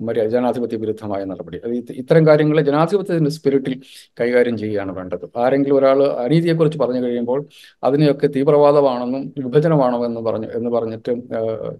മര്യാദ 0.00 0.28
ജനാധിപത്യ 0.28 0.76
വിരുദ്ധമായ 0.76 1.24
നടപടി. 1.24 1.60
അത് 1.64 1.92
ഇത്തരം 1.92 2.26
കാര്യങ്ങളെ 2.26 2.62
ജനാധിപത്യത്തിന്റെ 2.62 3.30
സ്പിരിറ്റിൽ 3.30 3.80
കൈകാര്യം 4.20 4.58
ചെയ്യുകയാണ് 4.58 4.92
വേണ്ടത്. 4.92 5.30
ആരെങ്കിലും 5.36 5.76
ഒരാൾ 5.78 6.02
അനീതിയെക്കുറിച്ച് 6.04 6.78
പറഞ്ഞു 6.78 7.00
കഴിയുമ്പോൾ 7.00 7.46
അതിനെയൊക്കെ 7.84 8.26
തീവ്രവാദമാണെന്നും 8.26 9.34
വിഭജനമാണോ 9.38 10.06
എന്ന് 10.06 10.20
പറഞ്ഞു 10.20 10.48
എന്ന് 10.54 10.70
പറഞ്ഞിട്ട് 10.70 11.14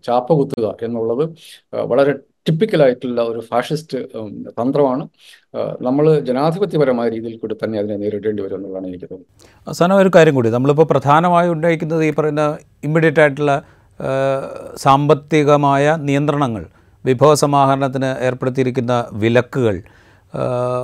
ചാപ്പ 0.05 0.33
കുത്തുക 0.33 0.77
എന്നുള്ളത് 0.83 1.25
വളരെ 1.73 2.15
ടിപ്പിക്കലായിട്ടുള്ള 2.49 3.21
ഒരു 3.23 3.41
ഫാഷിസ്റ്റ് 3.51 3.99
തന്ത്രമാണ്. 4.49 5.05
നമ്മൾ 5.83 6.21
ജനാധിപത്യപരമായ 6.21 7.09
രീതിയിൽ 7.09 7.37
കൂടി 7.39 7.55
തന്നെ 7.55 7.79
അതിനെ 7.79 7.97
നേരിടേണ്ടി 7.97 8.43
വരും 8.43 8.57
എന്നുള്ളതാണ് 8.57 8.87
എനിക്ക് 8.87 9.05
തോന്നുന്നത്. 9.05 9.49
അവസാനം 9.67 9.97
ഒരു 9.97 10.11
കാര്യം 10.17 10.35
കൂടി. 10.35 10.51
നമ്മളിപ്പോൾ 10.51 10.85
പ്രധാനമായും 10.85 11.53
ഉന്നയിക്കുന്നത് 11.53 12.05
ഈ 12.05 12.13
പറയുന്ന 12.19 12.45
ഇമ്മീഡിയറ്റ് 12.85 13.21
ആയിട്ടുള്ള 13.21 13.55
സാമ്പത്തികമായ 14.77 15.97
നിയന്ത്രണങ്ങൾ 16.01 16.65
വിഭവസമാഹരണത്തിന് 17.05 18.11
ഏർപ്പെടുത്തിയിരിക്കുന്ന 18.27 18.95
വിലക്കുകൾ 19.13 19.83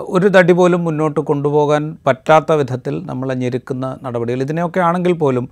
ഒരു 0.08 0.28
തടി 0.28 0.52
പോലും 0.52 0.84
മുന്നോട്ട് 0.84 1.20
കൊണ്ടുപോകാൻ 1.20 1.96
പറ്റാത്ത 2.06 2.52
വിധത്തിൽ 2.52 2.94
നമ്മളെ 3.06 3.34
ഞെരുക്കുന്ന 3.34 3.86
നടപടികൾ. 4.02 4.42
ഇതിനെയൊക്കെ 4.42 4.80
ആണെങ്കിൽ 4.80 5.12
പോലും 5.12 5.46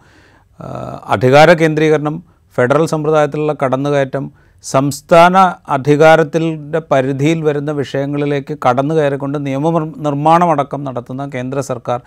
അധികാര 1.07 1.53
കേന്ദ്രീകരണം 1.53 2.17
ഫെഡറൽ 2.57 2.87
സമ്പ്രദായത്തിലുള്ള 2.87 3.55
കടന്നുകയറ്റം 3.63 4.48
സംസ്ഥാന 4.63 5.37
അധികാരത്തിന്റെ 5.69 6.79
പരിധിയിൽ 6.93 7.43
വരുന്ന 7.43 7.71
വിഷയങ്ങളിലേക്ക് 7.71 8.59
കടന്നു 8.67 8.95
കയറിക്കൊണ്ട് 8.95 9.47
നിയമ 9.47 9.71
നിർമ്മാണമടക്കം 10.07 10.85
നടത്തുന്ന 10.85 11.31
കേന്ദ്ര 11.35 11.61
സർക്കാർ 11.71 12.01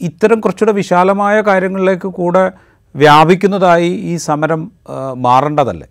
ഇത്തരം 0.00 0.38
കുറച്ചുകൂടെ 0.40 0.72
വിശാലമായ 0.72 1.40
കാര്യങ്ങളിലേക്ക് 1.40 2.08
കൂടെ 2.20 2.44
വ്യാപിക്കുന്നതായി 2.94 3.90
ഈ 4.12 4.14
സമരം 4.28 4.62
മാറേണ്ടതല്ലേ? 5.26 5.86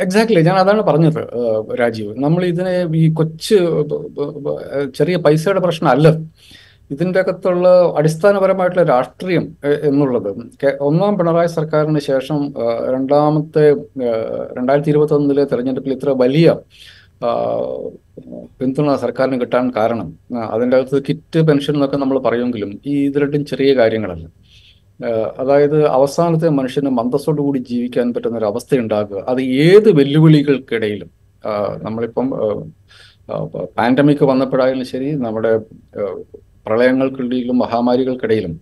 എക്സാക്ട്ലി 0.00 0.40
ഞാൻ 0.40 0.56
അതാണ് 0.58 0.82
പറഞ്ഞത് 0.82 1.20
രാജീവ്. 1.80 2.12
നമ്മൾ 2.24 2.44
ഇതിനെ 2.44 2.72
ഈ 2.94 3.12
കൊച്ച് 3.12 3.56
ചെറിയ 4.98 5.16
പൈസയുടെ 5.16 5.60
പ്രശ്നമല്ല. 5.60 6.08
ഇതിന്റെ 6.90 7.20
അകത്തുള്ള 7.20 7.68
അടിസ്ഥാനപരമായിട്ടുള്ള 7.96 8.84
രാഷ്ട്രീയം 8.84 9.56
എന്നുള്ളത് 9.82 10.30
ഒന്നാം 10.80 11.18
പിണറായി 11.18 11.46
സർക്കാരിന് 11.46 11.98
ശേഷം 11.98 12.38
രണ്ടാമത്തെ 12.92 13.64
രണ്ടായിരത്തി 14.52 14.90
ഇരുപത്തി 14.90 15.14
ഒന്നിലെ 15.14 15.44
തെരഞ്ഞെടുപ്പിൽ 15.44 15.92
ഇത്ര 15.92 16.10
വലിയ 16.10 16.56
പിന്തുണ 18.60 18.96
സർക്കാരിന് 18.96 19.40
കിട്ടാൻ 19.40 19.72
കാരണം 19.76 20.08
അതിന്റെ 20.50 20.76
അകത്ത് 20.76 21.02
കിറ്റ് 21.08 21.40
പെൻഷൻ 21.40 21.74
എന്നൊക്കെ 21.74 21.96
നമ്മൾ 21.96 22.18
പറയുമെങ്കിലും 22.18 22.80
ഈ 22.86 22.94
ഇത് 23.06 23.18
രണ്ടും 23.18 23.44
ചെറിയ 23.46 23.74
കാര്യങ്ങളല്ല. 23.74 24.26
അതായത് 25.38 25.86
അവസാനത്തെ 25.88 26.48
മനുഷ്യന് 26.48 26.90
മന്ദസ്സോടു 26.90 27.42
കൂടി 27.42 27.58
ജീവിക്കാൻ 27.58 28.14
പറ്റുന്ന 28.14 28.38
ഒരു 28.38 28.44
അവസ്ഥ 28.44 28.74
ഉണ്ടാക്കുക 28.74 29.24
അത് 29.28 29.42
ഏത് 29.42 29.88
വെല്ലുവിളികൾക്കിടയിലും 29.96 31.10
നമ്മളിപ്പം 31.82 32.28
പാൻഡമിക് 33.78 34.24
വന്നപ്പോഴായാലും 34.24 34.86
ശരി 34.86 35.10
നമ്മുടെ 35.14 35.58
പ്രളയങ്ങൾക്കിടയിലും 36.68 37.58
മഹാമാരികൾക്കിടയിലും 37.64 38.54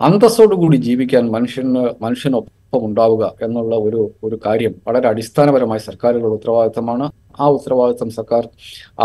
അന്തസ്സോടുകൂടി 0.00 0.76
ജീവിക്കാൻ 0.86 1.24
മനുഷ്യന് 1.34 1.82
മനുഷ്യനൊപ്പം 2.02 2.80
ഉണ്ടാവുക 2.86 3.24
എന്നുള്ള 3.42 3.74
ഒരു 3.86 4.00
ഒരു 4.24 4.36
കാര്യം 4.46 4.72
വളരെ 4.86 5.06
അടിസ്ഥാനപരമായ 5.08 5.80
സർക്കാരുകളുടെ 5.88 6.36
ഉത്തരവാദിത്തമാണ്. 6.38 7.06
ആ 7.40 7.46
ഉത്തരവാദിത്തം 7.56 8.10
സർക്കാർ 8.16 8.42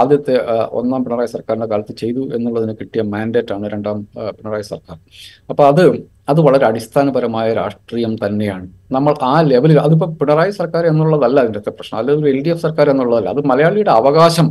ആദ്യത്തെ 0.02 0.36
ഒന്നാം 0.80 1.02
പിണറായി 1.06 1.30
സർക്കാരിന്റെ 1.36 1.68
കാലത്ത് 1.72 1.94
ചെയ്തു 2.02 2.22
എന്നുള്ളതിന് 2.36 2.74
കിട്ടിയ 2.82 3.02
മാൻഡേറ്റ് 3.14 3.54
ആണ് 3.56 3.70
രണ്ടാം 3.74 3.98
പിണറായി 4.38 4.66
സർക്കാർ. 4.72 4.98
അപ്പൊ 5.50 5.64
അത് 5.72 5.84
അത് 6.30 6.40
വളരെ 6.48 6.66
അടിസ്ഥാനപരമായ 6.66 7.48
രാഷ്ട്രീയം 7.54 8.14
തന്നെയാണ്. 8.26 8.68
നമ്മൾ 8.92 9.14
ആ 9.32 9.42
ലെവലിൽ 9.52 9.80
അതിപ്പോ 9.86 10.08
പിണറായി 10.22 10.54
സർക്കാർ 10.60 10.86
എന്നുള്ളതല്ല 10.92 11.40
അതിന്റെ 11.46 11.72
പ്രശ്നം. 11.78 11.98
അല്ലെങ്കിൽ 12.00 12.28
എൽ 12.34 12.40
ഡി 12.46 12.52
എഫ് 12.56 12.64
സർക്കാർ 12.68 12.90
എന്നുള്ളതല്ല. 12.90 13.30
അത് 13.36 13.42
മലയാളിയുടെ 13.54 13.94
അവകാശം 14.02 14.50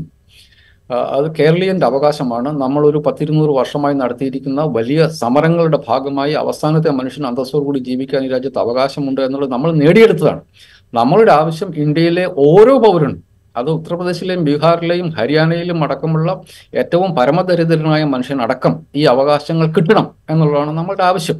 അത് 0.90 1.36
കേരളീയന്റെ 1.38 1.86
അവകാശമാണ്. 1.86 2.48
നമ്മൾ 2.62 2.86
ഒരു 2.86 2.98
പത്തിരുന്നൂറ് 2.98 3.50
വർഷമായി 3.50 3.94
നടത്തിയിരിക്കുന്ന 3.94 4.62
വലിയ 4.62 5.08
സമരങ്ങളുടെ 5.08 5.78
ഭാഗമായി 5.88 6.32
അവസാനത്തെ 6.32 6.90
മനുഷ്യന് 6.90 7.26
അന്തസ്സോടുകൂടി 7.26 7.78
ജീവിക്കാൻ 7.78 8.24
ഈ 8.24 8.28
രാജ്യത്ത് 8.28 8.58
അവകാശമുണ്ട് 8.58 9.20
എന്നുള്ളത് 9.20 9.52
നമ്മൾ 9.52 9.72
നേടിയെടുത്തതാണ്. 9.72 10.40
നമ്മളുടെ 10.94 11.32
ആവശ്യം 11.32 11.72
ഇന്ത്യയിലെ 11.76 12.24
ഓരോ 12.36 12.78
പൗരനും 12.78 13.22
അത് 13.56 13.70
ഉത്തർപ്രദേശിലെയും 13.70 14.44
ബീഹാറിലെയും 14.44 15.08
ഹരിയാനയിലും 15.08 15.84
അടക്കമുള്ള 15.84 16.40
ഏറ്റവും 16.74 17.16
പരമദരിദ്രനായ 17.16 18.04
മനുഷ്യനടക്കം 18.04 18.80
ഈ 18.96 19.04
അവകാശങ്ങൾ 19.04 19.66
കിട്ടണം 19.66 20.06
എന്നുള്ളതാണ് 20.30 20.70
നമ്മളുടെ 20.70 21.04
ആവശ്യം. 21.04 21.38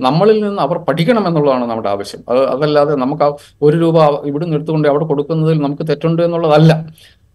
നമ്മളിൽ 0.00 0.44
നിന്ന് 0.44 0.62
അവർ 0.62 0.78
പഠിക്കണം 0.78 1.26
എന്നുള്ളതാണ് 1.28 1.64
നമ്മുടെ 1.64 1.88
ആവശ്യം. 1.88 2.20
അത് 2.28 2.48
അതല്ലാതെ 2.48 2.94
നമുക്ക് 2.96 3.24
ഒരു 3.62 3.76
രൂപ 3.76 4.26
ഇവിടെ 4.26 4.46
നിർത്തുകൊണ്ട് 4.46 4.88
അവിടെ 4.88 5.04
കൊടുക്കുന്നതിൽ 5.04 5.58
നമുക്ക് 5.62 5.82
തെറ്റുണ്ട് 5.88 6.22
എന്നുള്ളതല്ല. 6.22 6.86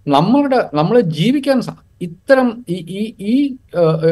നമ്മളുടെ 0.07 0.69
നമ്മൾ 0.73 1.01
ജീവിക്കാൻ 1.01 1.59
ഇത്തരം 2.01 2.47
ഈ 2.69 2.77
ഈ 2.99 3.03
ഈ 3.19 3.35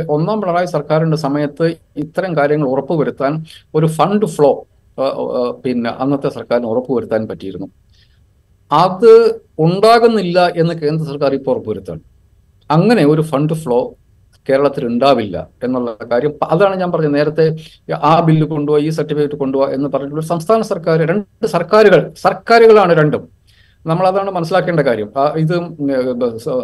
ഒന്നാം 0.07 0.41
പിണറായി 0.41 0.65
സർക്കാരിന്റെ 0.65 1.17
സമയത്ത് 1.17 1.65
ഇത്തരം 1.97 2.37
കാര്യങ്ങൾ 2.37 2.67
ഉറപ്പുവരുത്താൻ 2.67 3.33
ഒരു 3.75 3.87
ഫണ്ട് 3.87 4.25
ഫ്ലോ 4.25 4.51
പിന്നെ 5.63 5.89
അന്നത്തെ 5.89 6.29
സർക്കാരിന് 6.29 6.67
ഉറപ്പുവരുത്താൻ 6.67 7.27
പറ്റിയിരുന്നു. 7.27 7.67
അത് 8.71 9.11
ഉണ്ടാകുന്നില്ല 9.59 10.47
എന്ന് 10.55 10.73
കേന്ദ്ര 10.73 11.05
സർക്കാർ 11.05 11.33
ഇപ്പോൾ 11.33 11.51
ഉറപ്പുവരുത്താണ് 11.51 12.01
അങ്ങനെ 12.69 13.03
ഒരു 13.05 13.21
ഫണ്ട് 13.21 13.53
ഫ്ലോ 13.53 13.79
കേരളത്തിൽ 14.47 14.87
ഉണ്ടാവില്ല 14.87 15.47
എന്നുള്ള 15.63 15.97
കാര്യം 16.11 16.33
അതാണ് 16.43 16.75
ഞാൻ 16.75 16.91
പറഞ്ഞത് 16.91 17.15
നേരത്തെ 17.15 17.45
ആ 17.93 18.19
ബില്ല് 18.19 18.45
കൊണ്ടുപോവാ 18.45 18.79
ഈ 18.79 18.89
സർട്ടിഫിക്കറ്റ് 18.89 19.35
കൊണ്ടുപോവാ 19.35 19.71
എന്ന് 19.71 19.89
പറഞ്ഞിട്ടുള്ള 19.89 20.21
സംസ്ഥാന 20.21 20.61
സർക്കാർ 20.61 21.05
രണ്ട് 21.11 21.47
സർക്കാരുകൾ 21.47 22.11
സർക്കാരുകളാണ് 22.25 22.93
രണ്ടും. 22.93 23.23
നമ്മൾ 23.89 24.05
അതാണ് 24.11 24.31
മനസ്സിലാക്കേണ്ട 24.37 24.81
കാര്യം. 24.89 25.09
ഇത് 25.43 25.55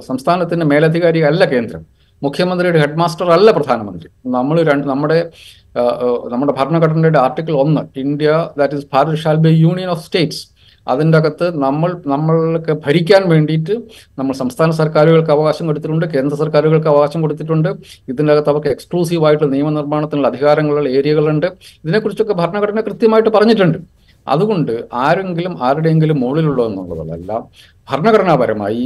സംസ്ഥാനത്തിന്റെ 0.10 0.68
മേലധികാരി 0.74 1.22
അല്ല 1.30 1.46
കേന്ദ്രം. 1.54 1.82
മുഖ്യമന്ത്രിയുടെ 2.26 2.80
ഹെഡ് 2.84 3.00
മാസ്റ്റർ 3.02 3.28
അല്ല 3.38 3.50
പ്രധാനമന്ത്രി. 3.58 4.08
നമ്മൾ 4.38 4.58
രണ്ട് 4.70 4.86
നമ്മുടെ 4.92 5.20
നമ്മുടെ 6.34 6.54
ഭരണഘടനയുടെ 6.60 7.20
ആർട്ടിക്കിൾ 7.26 7.54
ഒന്ന് 7.64 7.82
India 8.04 8.30
that 8.60 8.78
is 8.80 8.88
Bharat 8.94 9.20
shall 9.24 9.38
be 9.46 9.52
union 9.66 9.90
of 9.94 10.04
states. 10.08 10.42
അതിന്റെ 10.92 11.16
അകത്ത് 11.22 11.48
നമ്മൾ 11.64 11.90
നമ്മൾക്ക് 12.14 12.74
ഭരിക്കാൻ 12.86 13.24
വേണ്ടിയിട്ട് 13.32 13.74
നമ്മൾ 14.20 14.34
സംസ്ഥാന 14.42 14.70
സർക്കാരുകൾക്ക് 14.80 15.32
അവകാശം 15.36 15.66
കൊടുത്തിട്ടുണ്ട് 15.70 16.06
കേന്ദ്ര 16.14 16.36
സർക്കാരുകൾക്ക് 16.42 16.90
അവകാശം 16.94 17.20
കൊടുത്തിട്ടുണ്ട്. 17.26 17.70
ഇതിന്റെ 18.12 18.34
അകത്ത് 18.36 18.52
അവർക്ക് 18.54 18.72
എക്സ്ക്ലൂസീവായിട്ടുള്ള 18.76 19.52
നിയമനിർമ്മാണത്തിനുള്ള 19.56 20.30
അധികാരങ്ങളുള്ള 20.34 20.90
ഏരിയകളുണ്ട് 21.00 21.48
ഇതിനെക്കുറിച്ചൊക്കെ 21.84 22.38
ഭരണഘടന 22.42 22.84
കൃത്യമായിട്ട് 22.90 23.32
പറഞ്ഞിട്ടുണ്ട്. 23.38 23.80
അതുകൊണ്ട് 24.30 24.74
ആരെങ്കിലും 24.94 25.54
ആരുടെയെങ്കിലും 25.62 26.20
മുകളിലുള്ളോ 26.20 26.66
എന്നുള്ളതല്ല 26.68 27.32
ഭരണഘടനാപരമായി 27.90 28.84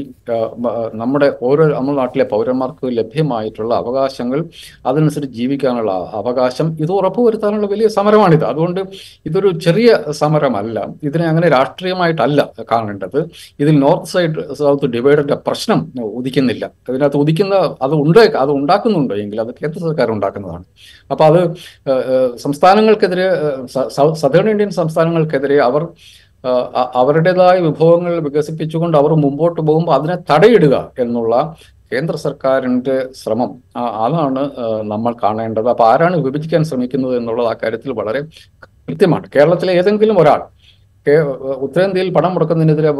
നമ്മുടെ 1.01 1.27
ഓരോ 1.47 1.63
നമ്മുടെ 1.77 1.97
നാട്ടിലെ 1.99 2.25
പൗരന്മാർക്ക് 2.33 2.85
ലഭ്യമായിട്ടുള്ള 2.97 3.73
അവകാശങ്ങൾ 3.81 4.39
അതനുസരിച്ച് 4.89 5.35
ജീവിക്കാനുള്ള 5.39 5.91
അവകാശം 6.19 6.67
ഇത് 6.83 6.91
ഉറപ്പുവരുത്താനുള്ള 6.99 7.67
വലിയ 7.73 7.87
സമരമാണിത്. 7.97 8.45
അതുകൊണ്ട് 8.51 8.81
ഇതൊരു 9.29 9.49
ചെറിയ 9.65 9.89
സമരമല്ല. 10.21 10.77
ഇതിനെ 11.09 11.25
അങ്ങനെ 11.31 11.49
രാഷ്ട്രീയമായിട്ടല്ല 11.55 12.39
കാണേണ്ടത്. 12.71 13.19
ഇതിൽ 13.63 13.75
നോർത്ത് 13.85 14.11
സൈഡ് 14.13 14.31
സൗത്ത് 14.61 14.89
ഡിവൈഡറിന്റെ 14.95 15.37
പ്രശ്നം 15.47 15.79
ഉദിക്കുന്നില്ല. 16.19 16.63
അതിനകത്ത് 16.89 17.19
ഉദിക്കുന്ന 17.23 17.55
അത് 17.87 17.95
ഉണ്ട് 18.03 18.11
അത് 18.43 18.51
ഉണ്ടാക്കുന്നുണ്ട് 18.59 19.13
എങ്കിൽ 19.23 19.41
അത് 19.45 19.51
കേന്ദ്ര 19.59 19.79
സർക്കാർ 19.87 20.09
ഉണ്ടാക്കുന്നതാണ്. 20.17 20.65
അപ്പൊ 21.11 21.23
അത് 21.31 21.41
സംസ്ഥാനങ്ങൾക്കെതിരെ 22.45 23.27
ഏഹ്, 23.45 23.85
സദേൺ 24.23 24.47
ഇന്ത്യൻ 24.53 24.71
സംസ്ഥാനങ്ങൾക്കെതിരെ 24.81 25.57
അവർ 25.69 25.83
അവരുടേതായ 27.01 27.59
വിഭവങ്ങൾ 27.59 28.19
വികസിപ്പിച്ചുകൊണ്ട് 28.19 28.97
അവർ 28.97 29.11
മുമ്പോട്ട് 29.13 29.61
പോകുമ്പോൾ 29.61 29.93
അതിനെ 29.95 30.17
തടയിടുക 30.31 30.75
എന്നുള്ള 30.99 31.55
കേന്ദ്ര 31.91 32.15
സർക്കാരിന്റെ 32.15 33.07
ശ്രമം. 33.23 33.51
അതാണ് 33.77 34.51
നമ്മൾ 34.91 35.15
കാണേണ്ടത്. 35.23 35.69
അപ്പൊ 35.69 35.85
ആരാണ് 35.85 36.15
വിഭജിക്കാൻ 36.17 36.63
ശ്രമിക്കുന്നത് 36.63 37.17
എന്നുള്ളത് 37.17 37.47
ആ 37.47 37.55
കാര്യത്തിൽ 37.63 37.91
വളരെ 37.91 38.21
കൃത്യമാണ്. 38.87 39.25
കേരളത്തിലെ 39.35 39.73
ഏതെങ്കിലും 39.73 40.19
ഒരാൾ 40.19 40.41
ഉത്തരേന്ത്യയിൽ 41.65 42.13
പണം 42.13 42.33
മുടക്കുന്നതിനെതിരെ 42.33 42.91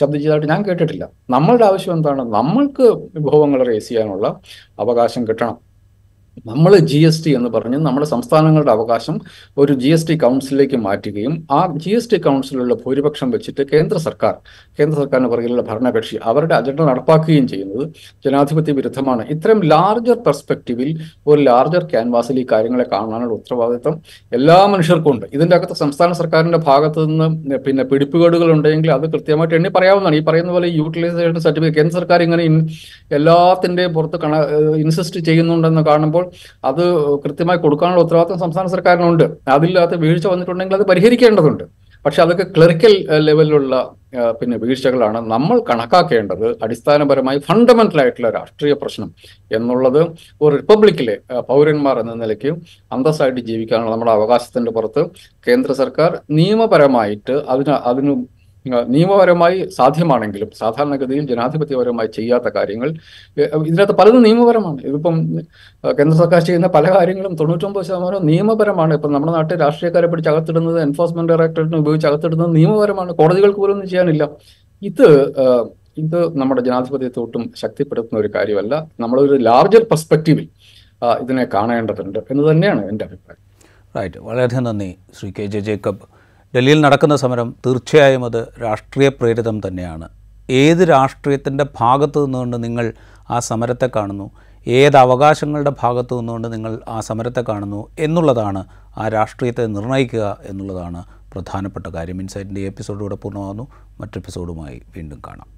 ശബ്ദിച്ചതായിട്ട് 0.00 0.46
ഞാൻ 0.46 0.62
കേട്ടിട്ടില്ല. 0.62 1.08
നമ്മളുടെ 1.30 1.64
ആവശ്യം 1.64 1.92
എന്താണ്? 1.92 2.22
നമ്മൾക്ക് 2.22 2.86
വിഭവങ്ങൾ 3.14 3.60
റേസ് 3.68 3.88
ചെയ്യാനുള്ള 3.88 4.26
അവകാശം 4.80 5.28
കിട്ടണം. 5.28 5.65
നമ്മൾ 6.44 6.72
ജി 6.90 6.98
എസ് 7.08 7.20
ടി 7.24 7.30
എന്ന് 7.36 7.48
പറഞ്ഞ് 7.48 7.78
നമ്മുടെ 7.78 8.06
സംസ്ഥാനങ്ങളുടെ 8.06 8.72
അവകാശം 8.72 9.20
ഒരു 9.56 9.72
ജി 9.82 9.88
എസ് 9.88 10.06
ടി 10.08 10.14
കൗൺസിലിലേക്ക് 10.24 10.76
മാറ്റുകയും 10.76 11.34
ആ 11.50 11.60
ജി 11.82 11.90
എസ് 11.90 12.10
ടി 12.10 12.18
കൗൺസിലുള്ള 12.26 12.74
ഭൂരിപക്ഷം 12.82 13.30
വെച്ചിട്ട് 13.30 13.62
കേന്ദ്ര 13.72 13.98
സർക്കാർ 13.98 14.34
കേന്ദ്ര 14.78 14.96
സർക്കാരിന് 14.98 15.28
പുറകിലുള്ള 15.32 15.62
ഭരണകക്ഷി 15.62 16.16
അവരുടെ 16.22 16.54
അജണ്ട 16.54 16.80
നടപ്പാക്കുകയും 16.80 17.46
ചെയ്യുന്നത് 17.48 17.84
ജനാധിപത്യ 18.24 18.72
വിരുദ്ധമാണ്. 18.72 19.24
ഇത്തരം 19.34 19.60
ലാർജർ 19.72 20.18
പെർസ്പെക്റ്റീവിൽ 20.26 20.90
ഒരു 21.26 21.40
ലാർജർ 21.48 21.84
ക്യാൻവാസിൽ 21.92 22.38
ഈ 22.42 22.44
കാര്യങ്ങളെ 22.52 22.86
കാണാനുള്ള 22.92 23.34
ഉത്തരവാദിത്വം 23.34 23.96
എല്ലാ 24.32 24.58
മനുഷ്യർക്കും 24.74 25.12
ഉണ്ട്. 25.14 25.26
ഇതിന്റെ 25.32 25.56
അകത്ത് 25.56 25.78
സംസ്ഥാന 25.84 26.12
സർക്കാരിന്റെ 26.20 26.58
ഭാഗത്തു 26.68 27.06
നിന്ന് 27.06 27.58
പിന്നെ 27.66 27.84
പിടിപ്പുകേടുകൾ 27.92 28.50
ഉണ്ടെങ്കിൽ 28.56 28.92
അത് 28.98 29.08
കൃത്യമായിട്ട് 29.14 29.56
എണ്ണി 29.60 29.72
പറയാവുന്നതാണ്. 29.78 30.16
ഈ 30.16 30.24
പറയുന്ന 30.28 30.52
പോലെ 30.58 30.70
യൂട്ടിലൈസേഷൻ 30.80 31.40
സർട്ടിഫിക്കറ്റ് 31.48 31.78
കേന്ദ്ര 31.80 31.96
സർക്കാർ 31.98 32.20
ഇങ്ങനെ 32.28 32.44
എല്ലാത്തിന്റെയും 33.18 33.92
പുറത്ത് 33.98 34.20
കണ 34.26 34.36
ഇൻസിസ്റ്റ് 34.84 35.20
ചെയ്യുന്നുണ്ടെന്ന് 35.30 35.84
കാണുമ്പോൾ 35.90 36.25
അത് 36.70 36.84
കൃത്യമായി 37.24 37.60
കൊടുക്കാനുള്ള 37.64 38.04
ഉത്തരവാദിത്വം 38.04 38.42
സംസ്ഥാന 38.44 38.66
സർക്കാരിനുണ്ട്. 38.76 39.26
അതില്ലാത്ത 39.56 40.00
വീഴ്ച 40.04 40.26
വന്നിട്ടുണ്ടെങ്കിൽ 40.32 40.78
അത് 40.78 40.86
പരിഹരിക്കേണ്ടതുണ്ട്. 40.92 41.64
പക്ഷെ 42.04 42.20
അതൊക്കെ 42.22 42.44
ക്ലറിക്കൽ 42.56 42.92
ലെവലിലുള്ള 43.26 43.74
പിന്നെ 44.40 44.56
വീഴ്ചകളാണ് 44.56 45.18
നമ്മൾ 45.32 45.56
കണക്കാക്കേണ്ടത്. 45.70 46.44
അടിസ്ഥാനപരമായി 46.64 47.38
ഫണ്ടമെന്റൽ 47.48 48.00
ആയിട്ടുള്ള 48.02 48.28
രാഷ്ട്രീയ 48.36 48.74
പ്രശ്നം 48.82 49.08
എന്നുള്ളത് 49.56 50.00
ഒരു 50.42 50.52
റിപ്പബ്ലിക്കിലെ 50.56 51.16
പൗരന്മാർ 51.50 51.98
എന്ന 52.02 52.14
നിലയ്ക്ക് 52.22 52.52
അന്തസ്സായിട്ട് 52.96 53.40
ജീവിക്കാനുള്ള 53.40 53.92
നമ്മുടെ 53.94 54.12
അവകാശത്തിന്റെ 54.18 54.72
പുറത്ത് 54.76 55.04
കേന്ദ്ര 55.48 55.72
സർക്കാർ 55.72 56.12
നിയമപരമായിട്ട് 56.38 57.36
അതിന് 57.54 57.74
അതിന് 57.90 58.14
നിയമപരമായി 58.94 59.68
സാധ്യമാണെങ്കിലും 59.76 60.50
സാധാരണഗതിയിൽ 60.58 61.24
ജനാധിപത്യപരമായി 61.30 62.08
ചെയ്യാത്ത 62.16 62.48
കാര്യങ്ങൾ 62.56 62.88
ഇതിനകത്ത് 63.68 63.92
പലതും 63.92 64.22
നിയമപരമാണ്. 64.22 64.80
ഇതിപ്പം 64.90 65.16
കേന്ദ്ര 65.98 66.16
സർക്കാർ 66.22 66.42
ചെയ്യുന്ന 66.42 66.66
പല 66.66 66.86
കാര്യങ്ങളും 66.96 67.36
തൊണ്ണൂറ്റൊമ്പത് 67.36 67.86
ശതമാനം 67.86 68.26
നിയമപരമാണ്. 68.26 68.94
ഇപ്പം 68.94 69.12
നമ്മുടെ 69.12 69.32
നാട്ടിൽ 69.32 69.60
രാഷ്ട്രീയക്കാരെ 69.60 70.06
പിടിച്ച് 70.06 70.30
അകത്തിടുന്നത് 70.30 70.82
എൻഫോഴ്സ്മെന്റ് 70.82 71.32
ഡയറക്ടറേറ്റിനെ 71.32 71.78
ഉപയോഗിച്ച് 71.78 72.06
അകത്തിടുന്നത് 72.06 72.56
നിയമപരമാണ്. 72.56 73.12
കോടതികൾക്ക് 73.12 73.58
പോലും 73.58 73.74
ഒന്നും 73.74 73.88
ചെയ്യാനില്ല. 73.88 74.28
ഇത് 74.82 75.06
ഇത് 75.98 76.18
നമ്മുടെ 76.38 76.60
ജനാധിപത്യത്തെ 76.60 77.20
ഒട്ടും 77.20 77.52
ശക്തിപ്പെടുത്തുന്ന 77.56 78.18
ഒരു 78.20 78.30
കാര്യമല്ല. 78.34 78.74
നമ്മളൊരു 79.00 79.36
ലാർജർ 79.36 79.82
പെർസ്പെക്റ്റീവിൽ 79.82 80.48
ഇതിനെ 81.22 81.44
കാണേണ്ടതുണ്ട് 81.54 82.18
എന്ന് 82.30 82.50
തന്നെയാണ് 82.50 82.82
എന്റെ 82.90 83.04
അഭിപ്രായം. 83.04 83.42
റൈറ്റ് 83.96 84.18
വളരെയധികം 84.18 84.64
നന്ദി 84.64 84.96
ശ്രീ 85.18 85.32
കെ 85.38 85.46
ജെ 85.46 85.60
ജേക്കബ്. 85.60 86.15
ഡൽഹിയിൽ 86.56 86.80
നടക്കുന്ന 86.80 87.16
സമരം 87.16 87.54
തീർച്ചയായും 87.66 88.24
അത് 88.24 88.48
രാഷ്ട്രീയ 88.62 89.08
പ്രേരിതം 89.08 89.60
തന്നെയാണ്. 89.66 90.08
ഏത് 90.50 90.88
രാഷ്ട്രീയത്തിന്റെ 90.88 91.66
ഭാഗത്തു 91.80 92.24
നിന്നുകൊണ്ട് 92.24 92.64
നിങ്ങൾ 92.64 92.92
ആ 93.30 93.38
സമരത്തെ 93.38 93.90
കാണുന്നു? 93.96 94.30
ഏത് 94.66 94.96
അവകാശങ്ങളുടെ 94.96 95.72
ഭാഗത്തു 95.82 96.16
നിന്നുകൊണ്ട് 96.16 96.52
നിങ്ങൾ 96.52 96.80
ആ 96.88 97.00
സമരത്തെ 97.00 97.44
കാണുന്നു? 97.48 97.88
എന്നുള്ളതാണ് 97.98 98.64
ആ 98.96 99.08
രാഷ്ട്രീയത്തെ 99.08 99.66
നിർണയിക്കുക 99.66 100.38
എന്നുള്ളതാണ് 100.44 101.04
പ്രധാനപ്പെട്ട 101.32 101.86
കാര്യം. 101.86 102.20
ഇൻസൈറ്റിന്റെ 102.20 102.60
എപ്പിസോഡ് 102.60 103.00
ഇവിടെ 103.00 103.14
പൂർണമാകുന്നു. 103.14 103.68
മറ്റെപ്പിസോഡുമായി 104.00 104.82
വീണ്ടും 104.96 105.22
കാണാം. 105.26 105.55